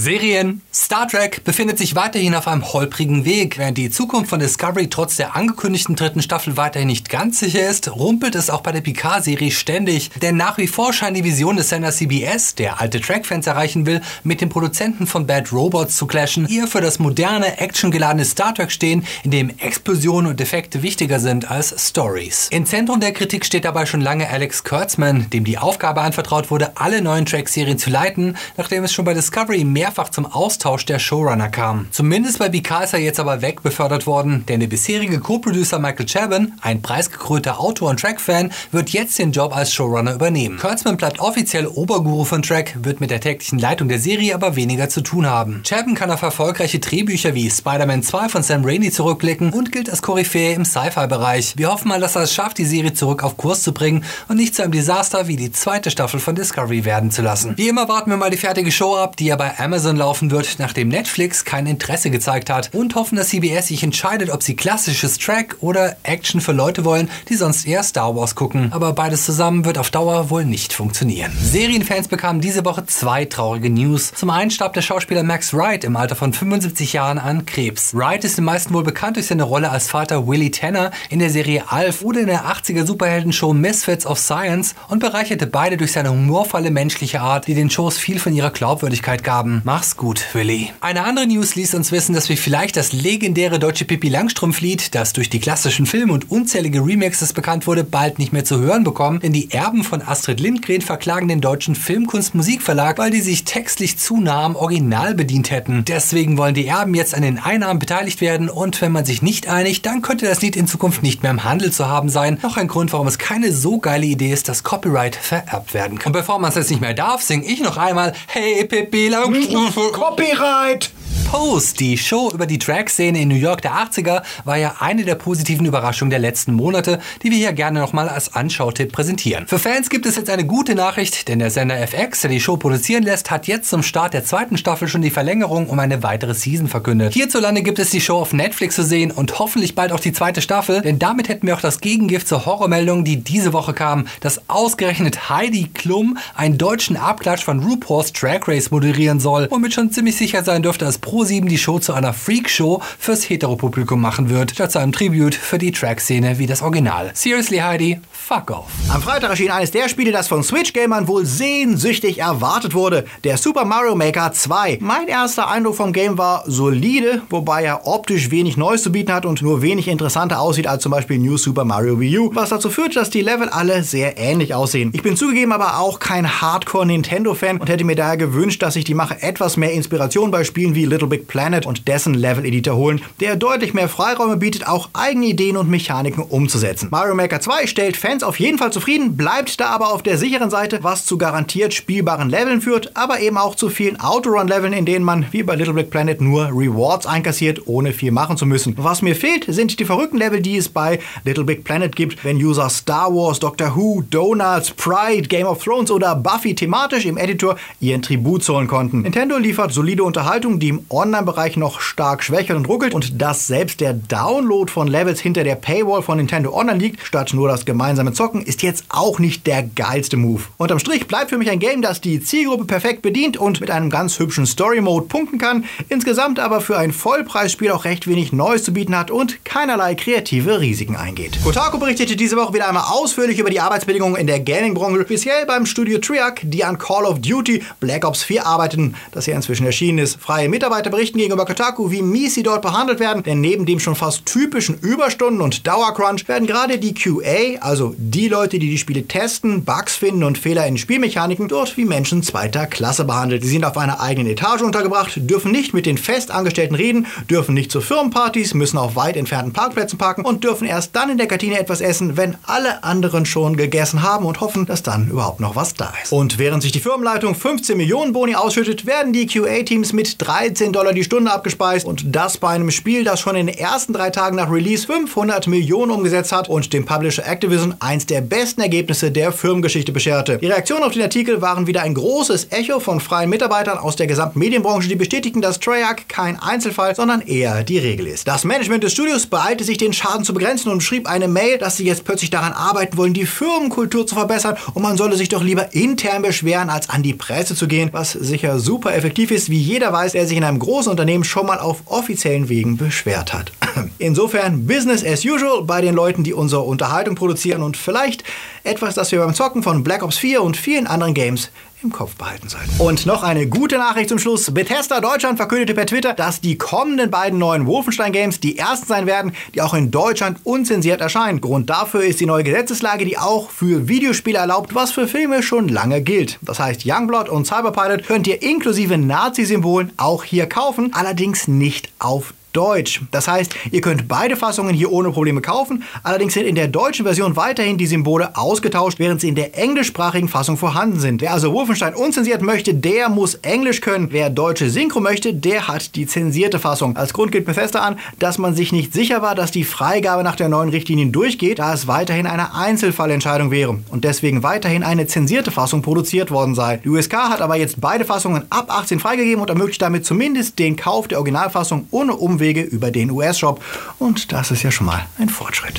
Serien. 0.00 0.62
Star 0.72 1.06
Trek 1.06 1.44
befindet 1.44 1.76
sich 1.76 1.94
weiterhin 1.94 2.34
auf 2.34 2.48
einem 2.48 2.72
holprigen 2.72 3.26
Weg. 3.26 3.58
Während 3.58 3.76
die 3.76 3.90
Zukunft 3.90 4.30
von 4.30 4.40
Discovery 4.40 4.88
trotz 4.88 5.16
der 5.16 5.36
angekündigten 5.36 5.94
dritten 5.94 6.22
Staffel 6.22 6.56
weiterhin 6.56 6.88
nicht 6.88 7.10
ganz 7.10 7.38
sicher 7.38 7.68
ist, 7.68 7.94
rumpelt 7.94 8.34
es 8.34 8.48
auch 8.48 8.62
bei 8.62 8.72
der 8.72 8.80
Picard-Serie 8.80 9.50
ständig. 9.50 10.10
Denn 10.22 10.38
nach 10.38 10.56
wie 10.56 10.68
vor 10.68 10.94
scheint 10.94 11.18
die 11.18 11.24
Vision 11.24 11.56
des 11.56 11.68
Sender 11.68 11.92
CBS, 11.92 12.54
der 12.54 12.80
alte 12.80 13.00
Track-Fans 13.00 13.46
erreichen 13.46 13.84
will, 13.84 14.00
mit 14.24 14.40
dem 14.40 14.48
Produzenten 14.48 15.06
von 15.06 15.26
Bad 15.26 15.52
Robots 15.52 15.96
zu 15.96 16.06
clashen, 16.06 16.48
ihr 16.48 16.66
für 16.66 16.80
das 16.80 16.98
moderne, 16.98 17.58
actiongeladene 17.58 18.24
Star 18.24 18.54
Trek 18.54 18.72
stehen, 18.72 19.04
in 19.22 19.30
dem 19.30 19.50
Explosionen 19.58 20.30
und 20.30 20.40
Effekte 20.40 20.82
wichtiger 20.82 21.20
sind 21.20 21.50
als 21.50 21.74
Stories. 21.88 22.48
Im 22.50 22.64
Zentrum 22.64 23.00
der 23.00 23.12
Kritik 23.12 23.44
steht 23.44 23.66
dabei 23.66 23.84
schon 23.84 24.00
lange 24.00 24.30
Alex 24.30 24.64
Kurtzman, 24.64 25.28
dem 25.28 25.44
die 25.44 25.58
Aufgabe 25.58 26.00
anvertraut 26.00 26.50
wurde, 26.50 26.78
alle 26.78 27.02
neuen 27.02 27.26
Track-Serien 27.26 27.78
zu 27.78 27.90
leiten, 27.90 28.38
nachdem 28.56 28.82
es 28.84 28.94
schon 28.94 29.04
bei 29.04 29.12
Discovery 29.12 29.64
mehr 29.64 29.89
mehrfach 29.90 30.10
zum 30.10 30.26
Austausch 30.26 30.84
der 30.84 31.00
Showrunner 31.00 31.48
kam. 31.48 31.88
Zumindest 31.90 32.38
bei 32.38 32.48
Picard 32.48 32.84
ist 32.84 32.92
er 32.92 33.00
jetzt 33.00 33.18
aber 33.18 33.42
wegbefördert 33.42 34.06
worden, 34.06 34.44
denn 34.46 34.60
der 34.60 34.68
bisherige 34.68 35.18
Co-Producer 35.18 35.80
Michael 35.80 36.06
Chabon, 36.06 36.52
ein 36.60 36.80
preisgekrönter 36.80 37.58
Autor 37.58 37.90
und 37.90 37.98
Track-Fan, 37.98 38.52
wird 38.70 38.90
jetzt 38.90 39.18
den 39.18 39.32
Job 39.32 39.54
als 39.54 39.74
Showrunner 39.74 40.14
übernehmen. 40.14 40.58
Kurtzman 40.58 40.96
bleibt 40.96 41.18
offiziell 41.18 41.66
Oberguru 41.66 42.24
von 42.24 42.42
Track, 42.42 42.76
wird 42.84 43.00
mit 43.00 43.10
der 43.10 43.20
täglichen 43.20 43.58
Leitung 43.58 43.88
der 43.88 43.98
Serie 43.98 44.32
aber 44.32 44.54
weniger 44.54 44.88
zu 44.88 45.00
tun 45.00 45.26
haben. 45.26 45.62
Chabon 45.64 45.96
kann 45.96 46.12
auf 46.12 46.22
erfolgreiche 46.22 46.78
Drehbücher 46.78 47.34
wie 47.34 47.50
Spider-Man 47.50 48.04
2 48.04 48.28
von 48.28 48.44
Sam 48.44 48.64
Raimi 48.64 48.92
zurückblicken 48.92 49.52
und 49.52 49.72
gilt 49.72 49.90
als 49.90 50.02
Koryphäe 50.02 50.54
im 50.54 50.64
Sci-Fi-Bereich. 50.64 51.54
Wir 51.56 51.68
hoffen 51.68 51.88
mal, 51.88 51.98
dass 51.98 52.14
er 52.14 52.22
es 52.22 52.32
schafft, 52.32 52.58
die 52.58 52.64
Serie 52.64 52.92
zurück 52.92 53.24
auf 53.24 53.36
Kurs 53.36 53.62
zu 53.62 53.74
bringen 53.74 54.04
und 54.28 54.36
nicht 54.36 54.54
zu 54.54 54.62
einem 54.62 54.70
Desaster 54.70 55.26
wie 55.26 55.34
die 55.34 55.50
zweite 55.50 55.90
Staffel 55.90 56.20
von 56.20 56.36
Discovery 56.36 56.84
werden 56.84 57.10
zu 57.10 57.22
lassen. 57.22 57.54
Wie 57.56 57.68
immer 57.68 57.88
warten 57.88 58.10
wir 58.10 58.16
mal 58.16 58.30
die 58.30 58.36
fertige 58.36 58.70
Show 58.70 58.94
ab, 58.94 59.16
die 59.16 59.26
ja 59.26 59.36
bei 59.36 59.58
Amazon 59.58 59.79
Amazon 59.80 59.96
laufen 59.96 60.30
wird, 60.30 60.56
nachdem 60.58 60.88
Netflix 60.88 61.46
kein 61.46 61.64
Interesse 61.64 62.10
gezeigt 62.10 62.50
hat 62.50 62.68
und 62.74 62.96
hoffen, 62.96 63.16
dass 63.16 63.28
CBS 63.28 63.68
sich 63.68 63.82
entscheidet, 63.82 64.28
ob 64.28 64.42
sie 64.42 64.54
klassisches 64.54 65.16
Track 65.16 65.56
oder 65.60 65.96
Action 66.02 66.42
für 66.42 66.52
Leute 66.52 66.84
wollen, 66.84 67.08
die 67.30 67.34
sonst 67.34 67.66
eher 67.66 67.82
Star 67.82 68.14
Wars 68.14 68.34
gucken. 68.34 68.70
Aber 68.74 68.92
beides 68.92 69.24
zusammen 69.24 69.64
wird 69.64 69.78
auf 69.78 69.90
Dauer 69.90 70.28
wohl 70.28 70.44
nicht 70.44 70.74
funktionieren. 70.74 71.32
Serienfans 71.42 72.08
bekamen 72.08 72.42
diese 72.42 72.66
Woche 72.66 72.84
zwei 72.84 73.24
traurige 73.24 73.70
News. 73.70 74.12
Zum 74.12 74.28
einen 74.28 74.50
starb 74.50 74.74
der 74.74 74.82
Schauspieler 74.82 75.22
Max 75.22 75.54
Wright 75.54 75.82
im 75.84 75.96
Alter 75.96 76.14
von 76.14 76.34
75 76.34 76.92
Jahren 76.92 77.16
an 77.16 77.46
Krebs. 77.46 77.94
Wright 77.94 78.22
ist 78.24 78.36
den 78.36 78.44
meisten 78.44 78.74
wohl 78.74 78.84
bekannt 78.84 79.16
durch 79.16 79.28
seine 79.28 79.44
Rolle 79.44 79.70
als 79.70 79.88
Vater 79.88 80.28
Willie 80.28 80.50
Tanner 80.50 80.90
in 81.08 81.20
der 81.20 81.30
Serie 81.30 81.64
Alf 81.68 82.02
oder 82.02 82.20
in 82.20 82.26
der 82.26 82.44
80er 82.44 82.84
Superheldenshow 82.84 83.54
Misfits 83.54 84.04
of 84.04 84.18
Science 84.18 84.74
und 84.88 84.98
bereicherte 84.98 85.46
beide 85.46 85.78
durch 85.78 85.92
seine 85.92 86.10
humorvolle 86.10 86.70
menschliche 86.70 87.22
Art, 87.22 87.46
die 87.46 87.54
den 87.54 87.70
Shows 87.70 87.96
viel 87.96 88.18
von 88.18 88.34
ihrer 88.34 88.50
Glaubwürdigkeit 88.50 89.24
gaben. 89.24 89.62
Mach's 89.72 89.96
gut, 89.96 90.26
Willi. 90.32 90.72
Eine 90.80 91.04
andere 91.04 91.28
News 91.28 91.54
ließ 91.54 91.74
uns 91.74 91.92
wissen, 91.92 92.12
dass 92.12 92.28
wir 92.28 92.36
vielleicht 92.36 92.76
das 92.76 92.92
legendäre 92.92 93.60
deutsche 93.60 93.84
Pippi 93.84 94.08
Langstrumpf-Lied, 94.08 94.96
das 94.96 95.12
durch 95.12 95.30
die 95.30 95.38
klassischen 95.38 95.86
Filme 95.86 96.12
und 96.12 96.28
unzählige 96.28 96.84
Remixes 96.84 97.32
bekannt 97.32 97.68
wurde, 97.68 97.84
bald 97.84 98.18
nicht 98.18 98.32
mehr 98.32 98.44
zu 98.44 98.58
hören 98.58 98.82
bekommen, 98.82 99.20
denn 99.20 99.32
die 99.32 99.52
Erben 99.52 99.84
von 99.84 100.02
Astrid 100.02 100.40
Lindgren 100.40 100.80
verklagen 100.80 101.28
den 101.28 101.40
deutschen 101.40 101.76
Filmkunst-Musikverlag, 101.76 102.98
weil 102.98 103.12
die 103.12 103.20
sich 103.20 103.44
textlich 103.44 103.96
zu 103.96 104.20
nah 104.20 104.42
am 104.42 104.56
Original 104.56 105.14
bedient 105.14 105.52
hätten. 105.52 105.84
Deswegen 105.84 106.36
wollen 106.36 106.56
die 106.56 106.66
Erben 106.66 106.96
jetzt 106.96 107.14
an 107.14 107.22
den 107.22 107.38
Einnahmen 107.38 107.78
beteiligt 107.78 108.20
werden 108.20 108.50
und 108.50 108.80
wenn 108.80 108.90
man 108.90 109.04
sich 109.04 109.22
nicht 109.22 109.46
einigt, 109.46 109.86
dann 109.86 110.02
könnte 110.02 110.26
das 110.26 110.42
Lied 110.42 110.56
in 110.56 110.66
Zukunft 110.66 111.04
nicht 111.04 111.22
mehr 111.22 111.30
im 111.30 111.44
Handel 111.44 111.70
zu 111.70 111.86
haben 111.86 112.08
sein. 112.08 112.40
Noch 112.42 112.56
ein 112.56 112.66
Grund, 112.66 112.92
warum 112.92 113.06
es 113.06 113.18
keine 113.18 113.52
so 113.52 113.78
geile 113.78 114.06
Idee 114.06 114.32
ist, 114.32 114.48
dass 114.48 114.64
Copyright 114.64 115.14
vererbt 115.14 115.74
werden 115.74 116.00
kann. 116.00 116.10
Und 116.10 116.18
bevor 116.18 116.40
man 116.40 116.48
es 116.48 116.56
jetzt 116.56 116.70
nicht 116.70 116.80
mehr 116.80 116.92
darf, 116.94 117.22
singe 117.22 117.44
ich 117.44 117.60
noch 117.60 117.76
einmal 117.76 118.14
Hey 118.26 118.64
Pippi 118.64 119.06
Langstrumpf. 119.06 119.49
Copyright! 119.50 120.90
Post, 121.30 121.78
die 121.78 121.96
Show 121.96 122.30
über 122.32 122.46
die 122.46 122.58
Drag-Szene 122.58 123.20
in 123.20 123.28
New 123.28 123.34
York 123.34 123.62
der 123.62 123.72
80er, 123.72 124.22
war 124.44 124.56
ja 124.56 124.74
eine 124.80 125.04
der 125.04 125.14
positiven 125.14 125.64
Überraschungen 125.64 126.10
der 126.10 126.18
letzten 126.18 126.54
Monate, 126.54 126.98
die 127.22 127.30
wir 127.30 127.38
hier 127.38 127.52
gerne 127.52 127.80
nochmal 127.80 128.08
als 128.08 128.34
Anschautipp 128.34 128.92
präsentieren. 128.92 129.46
Für 129.46 129.58
Fans 129.58 129.90
gibt 129.90 130.06
es 130.06 130.16
jetzt 130.16 130.30
eine 130.30 130.44
gute 130.44 130.74
Nachricht, 130.74 131.28
denn 131.28 131.38
der 131.38 131.50
Sender 131.50 131.78
FX, 131.80 132.22
der 132.22 132.30
die 132.30 132.40
Show 132.40 132.56
produzieren 132.56 133.02
lässt, 133.02 133.30
hat 133.30 133.46
jetzt 133.46 133.70
zum 133.70 133.82
Start 133.82 134.14
der 134.14 134.24
zweiten 134.24 134.58
Staffel 134.58 134.88
schon 134.88 135.02
die 135.02 135.10
Verlängerung 135.10 135.68
um 135.68 135.78
eine 135.78 136.02
weitere 136.02 136.34
Season 136.34 136.68
verkündet. 136.68 137.14
Hierzulande 137.14 137.62
gibt 137.62 137.78
es 137.78 137.90
die 137.90 138.00
Show 138.00 138.18
auf 138.18 138.32
Netflix 138.32 138.74
zu 138.74 138.82
sehen 138.82 139.10
und 139.10 139.38
hoffentlich 139.38 139.74
bald 139.74 139.92
auch 139.92 140.00
die 140.00 140.12
zweite 140.12 140.42
Staffel, 140.42 140.82
denn 140.82 140.98
damit 140.98 141.28
hätten 141.28 141.46
wir 141.46 141.54
auch 141.54 141.60
das 141.60 141.80
Gegengift 141.80 142.28
zur 142.28 142.46
Horrormeldung, 142.46 143.04
die 143.04 143.16
diese 143.16 143.52
Woche 143.52 143.72
kam, 143.72 144.06
dass 144.20 144.48
ausgerechnet 144.48 145.30
Heidi 145.30 145.70
Klum 145.74 146.18
einen 146.34 146.58
deutschen 146.58 146.96
Abklatsch 146.96 147.44
von 147.44 147.60
RuPaul's 147.60 148.12
Drag 148.12 148.46
Race 148.46 148.70
moderieren 148.70 149.20
soll, 149.20 149.48
womit 149.50 149.74
schon 149.74 149.90
ziemlich 149.90 150.16
sicher 150.16 150.44
sein 150.44 150.62
dürfte, 150.62 150.84
dass 150.84 150.98
Pro 151.00 151.20
Pro7 151.20 151.48
die 151.48 151.58
Show 151.58 151.78
zu 151.80 151.92
einer 151.92 152.14
Freak-Show 152.14 152.80
fürs 152.98 153.28
Heteropublikum 153.28 154.00
machen 154.00 154.30
wird, 154.30 154.52
statt 154.52 154.72
zu 154.72 154.78
einem 154.78 154.92
Tribute 154.92 155.34
für 155.34 155.58
die 155.58 155.72
Track-Szene 155.72 156.38
wie 156.38 156.46
das 156.46 156.62
Original. 156.62 157.10
Seriously 157.14 157.58
Heidi, 157.58 158.00
fuck 158.12 158.50
off. 158.50 158.68
Am 158.88 159.02
Freitag 159.02 159.30
erschien 159.30 159.50
eines 159.50 159.72
der 159.72 159.88
Spiele, 159.88 160.12
das 160.12 160.28
von 160.28 160.42
Switch-Gamern 160.42 161.08
wohl 161.08 161.26
sehnsüchtig 161.26 162.20
erwartet 162.20 162.74
wurde, 162.74 163.06
der 163.24 163.38
Super 163.38 163.64
Mario 163.64 163.96
Maker 163.96 164.32
2. 164.32 164.78
Mein 164.80 165.08
erster 165.08 165.48
Eindruck 165.48 165.76
vom 165.76 165.92
Game 165.92 166.16
war 166.16 166.44
solide, 166.46 167.22
wobei 167.28 167.64
er 167.64 167.86
optisch 167.86 168.30
wenig 168.30 168.56
Neues 168.56 168.82
zu 168.82 168.92
bieten 168.92 169.12
hat 169.12 169.26
und 169.26 169.42
nur 169.42 169.62
wenig 169.62 169.88
interessanter 169.88 170.40
aussieht 170.40 170.68
als 170.68 170.82
zum 170.82 170.92
Beispiel 170.92 171.18
New 171.18 171.36
Super 171.36 171.64
Mario 171.64 171.98
Wii 172.00 172.18
U, 172.18 172.30
was 172.32 172.50
dazu 172.50 172.70
führt, 172.70 172.96
dass 172.96 173.10
die 173.10 173.20
Level 173.20 173.48
alle 173.48 173.82
sehr 173.82 174.16
ähnlich 174.16 174.54
aussehen. 174.54 174.90
Ich 174.94 175.02
bin 175.02 175.16
zugegeben 175.16 175.52
aber 175.52 175.80
auch 175.80 175.98
kein 175.98 176.40
Hardcore-Nintendo-Fan 176.40 177.58
und 177.58 177.68
hätte 177.68 177.84
mir 177.84 177.96
daher 177.96 178.16
gewünscht, 178.16 178.62
dass 178.62 178.74
sich 178.74 178.84
die 178.84 178.94
Macher 178.94 179.22
etwas 179.22 179.58
mehr 179.58 179.72
Inspiration 179.72 180.30
bei 180.30 180.44
Spielen 180.44 180.74
wie 180.74 180.86
Little 180.90 181.08
Big 181.08 181.26
Planet 181.26 181.64
und 181.64 181.88
dessen 181.88 182.14
Level-Editor 182.14 182.76
holen, 182.76 183.00
der 183.20 183.36
deutlich 183.36 183.72
mehr 183.72 183.88
Freiräume 183.88 184.36
bietet, 184.36 184.66
auch 184.66 184.90
eigene 184.92 185.26
Ideen 185.26 185.56
und 185.56 185.70
Mechaniken 185.70 186.22
umzusetzen. 186.22 186.88
Mario 186.90 187.14
Maker 187.14 187.40
2 187.40 187.66
stellt 187.66 187.96
Fans 187.96 188.22
auf 188.22 188.38
jeden 188.38 188.58
Fall 188.58 188.72
zufrieden, 188.72 189.16
bleibt 189.16 189.60
da 189.60 189.70
aber 189.70 189.92
auf 189.92 190.02
der 190.02 190.18
sicheren 190.18 190.50
Seite, 190.50 190.80
was 190.82 191.06
zu 191.06 191.16
garantiert 191.16 191.72
spielbaren 191.72 192.28
Leveln 192.28 192.60
führt, 192.60 192.96
aber 192.96 193.20
eben 193.20 193.38
auch 193.38 193.54
zu 193.54 193.68
vielen 193.68 194.00
Autorun-Leveln, 194.00 194.72
in 194.72 194.84
denen 194.84 195.04
man 195.04 195.26
wie 195.30 195.42
bei 195.42 195.54
Little 195.54 195.74
Big 195.74 195.90
Planet 195.90 196.20
nur 196.20 196.46
Rewards 196.46 197.06
einkassiert, 197.06 197.66
ohne 197.66 197.92
viel 197.92 198.10
machen 198.10 198.36
zu 198.36 198.46
müssen. 198.46 198.74
Was 198.76 199.02
mir 199.02 199.14
fehlt, 199.14 199.46
sind 199.48 199.78
die 199.78 199.84
verrückten 199.84 200.18
Level, 200.18 200.40
die 200.40 200.56
es 200.56 200.68
bei 200.68 200.98
Little 201.24 201.44
Big 201.44 201.64
Planet 201.64 201.94
gibt, 201.94 202.24
wenn 202.24 202.36
User 202.36 202.68
Star 202.68 203.14
Wars, 203.14 203.38
Doctor 203.38 203.76
Who, 203.76 204.02
Donuts, 204.10 204.72
Pride, 204.72 205.28
Game 205.28 205.46
of 205.46 205.62
Thrones 205.62 205.90
oder 205.90 206.14
Buffy 206.14 206.54
thematisch 206.54 207.06
im 207.06 207.16
Editor 207.16 207.56
ihren 207.80 208.02
Tribut 208.02 208.42
zollen 208.42 208.66
konnten. 208.66 209.02
Nintendo 209.02 209.38
liefert 209.38 209.72
solide 209.72 210.04
Unterhaltung, 210.04 210.58
die 210.58 210.68
im 210.68 210.79
Online-Bereich 210.88 211.56
noch 211.56 211.80
stark 211.80 212.24
schwächelt 212.24 212.56
und 212.56 212.68
ruckelt 212.68 212.94
und 212.94 213.20
dass 213.20 213.46
selbst 213.46 213.80
der 213.80 213.92
Download 213.92 214.70
von 214.70 214.88
Levels 214.88 215.20
hinter 215.20 215.44
der 215.44 215.54
Paywall 215.54 216.02
von 216.02 216.16
Nintendo 216.16 216.52
Online 216.52 216.78
liegt, 216.78 217.06
statt 217.06 217.32
nur 217.34 217.48
das 217.48 217.64
gemeinsame 217.64 218.12
Zocken, 218.12 218.42
ist 218.42 218.62
jetzt 218.62 218.84
auch 218.88 219.18
nicht 219.18 219.46
der 219.46 219.62
geilste 219.62 220.16
Move. 220.16 220.42
Unterm 220.56 220.78
Strich 220.78 221.06
bleibt 221.06 221.30
für 221.30 221.38
mich 221.38 221.50
ein 221.50 221.58
Game, 221.58 221.82
das 221.82 222.00
die 222.00 222.20
Zielgruppe 222.20 222.64
perfekt 222.64 223.02
bedient 223.02 223.36
und 223.36 223.60
mit 223.60 223.70
einem 223.70 223.90
ganz 223.90 224.18
hübschen 224.18 224.46
Story-Mode 224.46 225.06
punkten 225.06 225.38
kann, 225.38 225.64
insgesamt 225.88 226.40
aber 226.40 226.60
für 226.60 226.76
ein 226.76 226.92
Vollpreisspiel 226.92 227.70
auch 227.70 227.84
recht 227.84 228.08
wenig 228.08 228.32
Neues 228.32 228.64
zu 228.64 228.72
bieten 228.72 228.96
hat 228.96 229.10
und 229.10 229.44
keinerlei 229.44 229.94
kreative 229.94 230.60
Risiken 230.60 230.96
eingeht. 230.96 231.38
Kotaku 231.44 231.78
berichtete 231.78 232.16
diese 232.16 232.36
Woche 232.36 232.54
wieder 232.54 232.68
einmal 232.68 232.84
ausführlich 232.88 233.38
über 233.38 233.50
die 233.50 233.60
Arbeitsbedingungen 233.60 234.16
in 234.16 234.26
der 234.26 234.40
Gaming-Branche, 234.40 235.02
speziell 235.02 235.46
beim 235.46 235.66
Studio 235.66 235.98
Triac, 235.98 236.40
die 236.42 236.64
an 236.64 236.78
Call 236.78 237.04
of 237.04 237.20
Duty 237.20 237.62
Black 237.80 238.04
Ops 238.04 238.22
4 238.22 238.46
arbeiten, 238.46 238.94
das 239.12 239.26
ja 239.26 239.36
inzwischen 239.36 239.66
erschienen 239.66 239.98
ist. 239.98 240.20
Freie 240.20 240.48
Mitarbeiter 240.48 240.69
berichten 240.70 241.18
gegenüber 241.18 241.44
Kotaku, 241.44 241.90
wie 241.90 242.00
mies 242.00 242.34
sie 242.34 242.42
dort 242.42 242.62
behandelt 242.62 243.00
werden, 243.00 243.22
denn 243.22 243.40
neben 243.40 243.66
dem 243.66 243.80
schon 243.80 243.96
fast 243.96 244.24
typischen 244.24 244.78
Überstunden 244.78 245.40
und 245.40 245.66
Dauercrunch 245.66 246.28
werden 246.28 246.46
gerade 246.46 246.78
die 246.78 246.94
QA, 246.94 247.58
also 247.60 247.94
die 247.98 248.28
Leute, 248.28 248.58
die 248.58 248.70
die 248.70 248.78
Spiele 248.78 249.06
testen, 249.06 249.64
Bugs 249.64 249.96
finden 249.96 250.22
und 250.22 250.38
Fehler 250.38 250.66
in 250.66 250.78
Spielmechaniken, 250.78 251.48
dort 251.48 251.76
wie 251.76 251.84
Menschen 251.84 252.22
zweiter 252.22 252.66
Klasse 252.66 253.04
behandelt. 253.04 253.42
Sie 253.42 253.48
sind 253.48 253.64
auf 253.64 253.76
einer 253.76 254.00
eigenen 254.00 254.30
Etage 254.32 254.62
untergebracht, 254.62 255.12
dürfen 255.16 255.50
nicht 255.50 255.74
mit 255.74 255.86
den 255.86 255.98
Festangestellten 255.98 256.76
reden, 256.76 257.06
dürfen 257.28 257.54
nicht 257.54 257.72
zu 257.72 257.80
Firmenpartys, 257.80 258.54
müssen 258.54 258.78
auf 258.78 258.94
weit 258.94 259.16
entfernten 259.16 259.52
Parkplätzen 259.52 259.98
parken 259.98 260.24
und 260.24 260.44
dürfen 260.44 260.66
erst 260.66 260.94
dann 260.94 261.10
in 261.10 261.18
der 261.18 261.26
Kantine 261.26 261.58
etwas 261.58 261.80
essen, 261.80 262.16
wenn 262.16 262.36
alle 262.44 262.84
anderen 262.84 263.26
schon 263.26 263.56
gegessen 263.56 264.02
haben 264.02 264.24
und 264.24 264.40
hoffen, 264.40 264.66
dass 264.66 264.82
dann 264.82 265.08
überhaupt 265.10 265.40
noch 265.40 265.56
was 265.56 265.74
da 265.74 265.92
ist. 266.02 266.12
Und 266.12 266.38
während 266.38 266.62
sich 266.62 266.72
die 266.72 266.80
Firmenleitung 266.80 267.34
15 267.34 267.76
Millionen 267.76 268.12
Boni 268.12 268.36
ausschüttet, 268.36 268.86
werden 268.86 269.12
die 269.12 269.26
QA-Teams 269.26 269.92
mit 269.92 270.16
13 270.20 270.59
Dollar 270.68 270.92
die 270.92 271.04
Stunde 271.04 271.32
abgespeist 271.32 271.86
und 271.86 272.14
das 272.14 272.36
bei 272.36 272.50
einem 272.50 272.70
Spiel, 272.70 273.02
das 273.02 273.20
schon 273.20 273.34
in 273.34 273.46
den 273.46 273.56
ersten 273.56 273.94
drei 273.94 274.10
Tagen 274.10 274.36
nach 274.36 274.52
Release 274.52 274.86
500 274.86 275.46
Millionen 275.46 275.90
umgesetzt 275.90 276.32
hat 276.32 276.48
und 276.50 276.72
dem 276.74 276.84
Publisher 276.84 277.26
Activision 277.26 277.74
eins 277.80 278.04
der 278.04 278.20
besten 278.20 278.60
Ergebnisse 278.60 279.10
der 279.10 279.32
Firmengeschichte 279.32 279.90
bescherte. 279.90 280.38
Die 280.38 280.46
Reaktionen 280.46 280.84
auf 280.84 280.92
den 280.92 281.02
Artikel 281.02 281.40
waren 281.40 281.66
wieder 281.66 281.82
ein 281.82 281.94
großes 281.94 282.48
Echo 282.50 282.78
von 282.78 283.00
freien 283.00 283.30
Mitarbeitern 283.30 283.78
aus 283.78 283.96
der 283.96 284.06
gesamten 284.06 284.38
Medienbranche, 284.38 284.88
die 284.88 284.96
bestätigten, 284.96 285.40
dass 285.40 285.60
Treyarch 285.60 286.08
kein 286.08 286.38
Einzelfall, 286.38 286.94
sondern 286.94 287.22
eher 287.22 287.64
die 287.64 287.78
Regel 287.78 288.06
ist. 288.06 288.28
Das 288.28 288.44
Management 288.44 288.84
des 288.84 288.92
Studios 288.92 289.26
beeilte 289.26 289.64
sich, 289.64 289.78
den 289.78 289.94
Schaden 289.94 290.24
zu 290.24 290.34
begrenzen 290.34 290.70
und 290.70 290.82
schrieb 290.82 291.08
eine 291.08 291.28
Mail, 291.28 291.56
dass 291.56 291.78
sie 291.78 291.86
jetzt 291.86 292.04
plötzlich 292.04 292.30
daran 292.30 292.52
arbeiten 292.52 292.96
wollen, 292.96 293.14
die 293.14 293.24
Firmenkultur 293.24 294.06
zu 294.06 294.14
verbessern 294.14 294.56
und 294.74 294.82
man 294.82 294.98
solle 294.98 295.16
sich 295.16 295.30
doch 295.30 295.42
lieber 295.42 295.72
intern 295.72 296.22
beschweren, 296.22 296.68
als 296.68 296.90
an 296.90 297.02
die 297.02 297.14
Presse 297.14 297.54
zu 297.54 297.66
gehen, 297.66 297.88
was 297.92 298.12
sicher 298.12 298.58
super 298.58 298.94
effektiv 298.94 299.30
ist, 299.30 299.48
wie 299.48 299.58
jeder 299.58 299.92
weiß, 299.92 300.12
der 300.12 300.26
sich 300.26 300.36
in 300.36 300.44
einem 300.44 300.49
großen 300.58 300.90
Unternehmen 300.90 301.24
schon 301.24 301.46
mal 301.46 301.58
auf 301.58 301.82
offiziellen 301.86 302.48
Wegen 302.48 302.76
beschwert 302.76 303.32
hat. 303.32 303.52
Insofern 303.98 304.66
Business 304.66 305.04
as 305.04 305.24
usual 305.24 305.62
bei 305.62 305.80
den 305.80 305.94
Leuten, 305.94 306.24
die 306.24 306.32
unsere 306.32 306.62
Unterhaltung 306.62 307.14
produzieren 307.14 307.62
und 307.62 307.76
vielleicht 307.76 308.24
etwas, 308.64 308.94
das 308.94 309.12
wir 309.12 309.20
beim 309.20 309.34
Zocken 309.34 309.62
von 309.62 309.84
Black 309.84 310.02
Ops 310.02 310.18
4 310.18 310.42
und 310.42 310.56
vielen 310.56 310.86
anderen 310.86 311.14
Games 311.14 311.50
im 311.82 311.90
Kopf 311.90 312.14
behalten 312.16 312.48
sollten. 312.48 312.70
Und 312.78 313.06
noch 313.06 313.22
eine 313.22 313.46
gute 313.46 313.78
Nachricht 313.78 314.08
zum 314.08 314.18
Schluss. 314.18 314.52
Bethesda 314.52 315.00
Deutschland 315.00 315.38
verkündete 315.38 315.74
per 315.74 315.86
Twitter, 315.86 316.12
dass 316.12 316.40
die 316.40 316.58
kommenden 316.58 317.10
beiden 317.10 317.38
neuen 317.38 317.66
Wolfenstein 317.66 318.12
Games 318.12 318.40
die 318.40 318.58
ersten 318.58 318.86
sein 318.86 319.06
werden, 319.06 319.32
die 319.54 319.62
auch 319.62 319.74
in 319.74 319.90
Deutschland 319.90 320.38
unzensiert 320.44 321.00
erscheinen. 321.00 321.40
Grund 321.40 321.70
dafür 321.70 322.02
ist 322.02 322.20
die 322.20 322.26
neue 322.26 322.44
Gesetzeslage, 322.44 323.04
die 323.04 323.18
auch 323.18 323.50
für 323.50 323.88
Videospiele 323.88 324.38
erlaubt, 324.38 324.74
was 324.74 324.92
für 324.92 325.08
Filme 325.08 325.42
schon 325.42 325.68
lange 325.68 326.02
gilt. 326.02 326.38
Das 326.42 326.60
heißt, 326.60 326.82
Youngblood 326.84 327.28
und 327.28 327.46
Cyberpilot 327.46 328.06
könnt 328.06 328.26
ihr 328.26 328.42
inklusive 328.42 328.98
Nazi-Symbolen 328.98 329.92
auch 329.96 330.24
hier 330.24 330.46
kaufen, 330.46 330.90
allerdings 330.92 331.48
nicht 331.48 331.90
auf 331.98 332.34
Deutsch. 332.52 333.00
Das 333.10 333.28
heißt, 333.28 333.54
ihr 333.70 333.80
könnt 333.80 334.08
beide 334.08 334.36
Fassungen 334.36 334.74
hier 334.74 334.90
ohne 334.90 335.10
Probleme 335.10 335.40
kaufen, 335.40 335.84
allerdings 336.02 336.34
sind 336.34 336.46
in 336.46 336.54
der 336.54 336.68
deutschen 336.68 337.04
Version 337.04 337.36
weiterhin 337.36 337.78
die 337.78 337.86
Symbole 337.86 338.36
ausgetauscht, 338.36 338.98
während 338.98 339.20
sie 339.20 339.28
in 339.28 339.34
der 339.34 339.56
englischsprachigen 339.56 340.28
Fassung 340.28 340.56
vorhanden 340.56 340.98
sind. 340.98 341.20
Wer 341.20 341.32
also 341.32 341.52
Wolfenstein 341.52 341.94
unzensiert 341.94 342.42
möchte, 342.42 342.74
der 342.74 343.08
muss 343.08 343.34
Englisch 343.36 343.80
können. 343.80 344.08
Wer 344.10 344.30
deutsche 344.30 344.68
Synchro 344.70 345.00
möchte, 345.00 345.32
der 345.32 345.68
hat 345.68 345.94
die 345.94 346.06
zensierte 346.06 346.58
Fassung. 346.58 346.96
Als 346.96 347.12
Grund 347.12 347.32
gilt 347.32 347.44
Bethesda 347.44 347.80
an, 347.80 347.98
dass 348.18 348.38
man 348.38 348.54
sich 348.54 348.72
nicht 348.72 348.92
sicher 348.92 349.22
war, 349.22 349.34
dass 349.34 349.50
die 349.50 349.64
Freigabe 349.64 350.24
nach 350.24 350.36
der 350.36 350.48
neuen 350.48 350.70
Richtlinien 350.70 351.12
durchgeht, 351.12 351.58
da 351.58 351.72
es 351.72 351.86
weiterhin 351.86 352.26
eine 352.26 352.54
Einzelfallentscheidung 352.54 353.50
wäre 353.50 353.78
und 353.90 354.04
deswegen 354.04 354.42
weiterhin 354.42 354.82
eine 354.82 355.06
zensierte 355.06 355.50
Fassung 355.50 355.82
produziert 355.82 356.30
worden 356.30 356.54
sei. 356.54 356.78
Die 356.78 356.88
USK 356.88 357.14
hat 357.14 357.40
aber 357.40 357.56
jetzt 357.56 357.80
beide 357.80 358.04
Fassungen 358.04 358.44
ab 358.50 358.66
18 358.68 358.98
freigegeben 358.98 359.40
und 359.40 359.50
ermöglicht 359.50 359.82
damit 359.82 360.04
zumindest 360.04 360.58
den 360.58 360.76
Kauf 360.76 361.06
der 361.06 361.18
Originalfassung 361.18 361.86
ohne 361.90 362.16
Umwege 362.16 362.39
Umwege 362.40 362.62
über 362.62 362.90
den 362.90 363.10
US-Shop. 363.10 363.62
Und 363.98 364.32
das 364.32 364.50
ist 364.50 364.62
ja 364.62 364.70
schon 364.70 364.86
mal 364.86 365.06
ein 365.18 365.28
Fortschritt. 365.28 365.78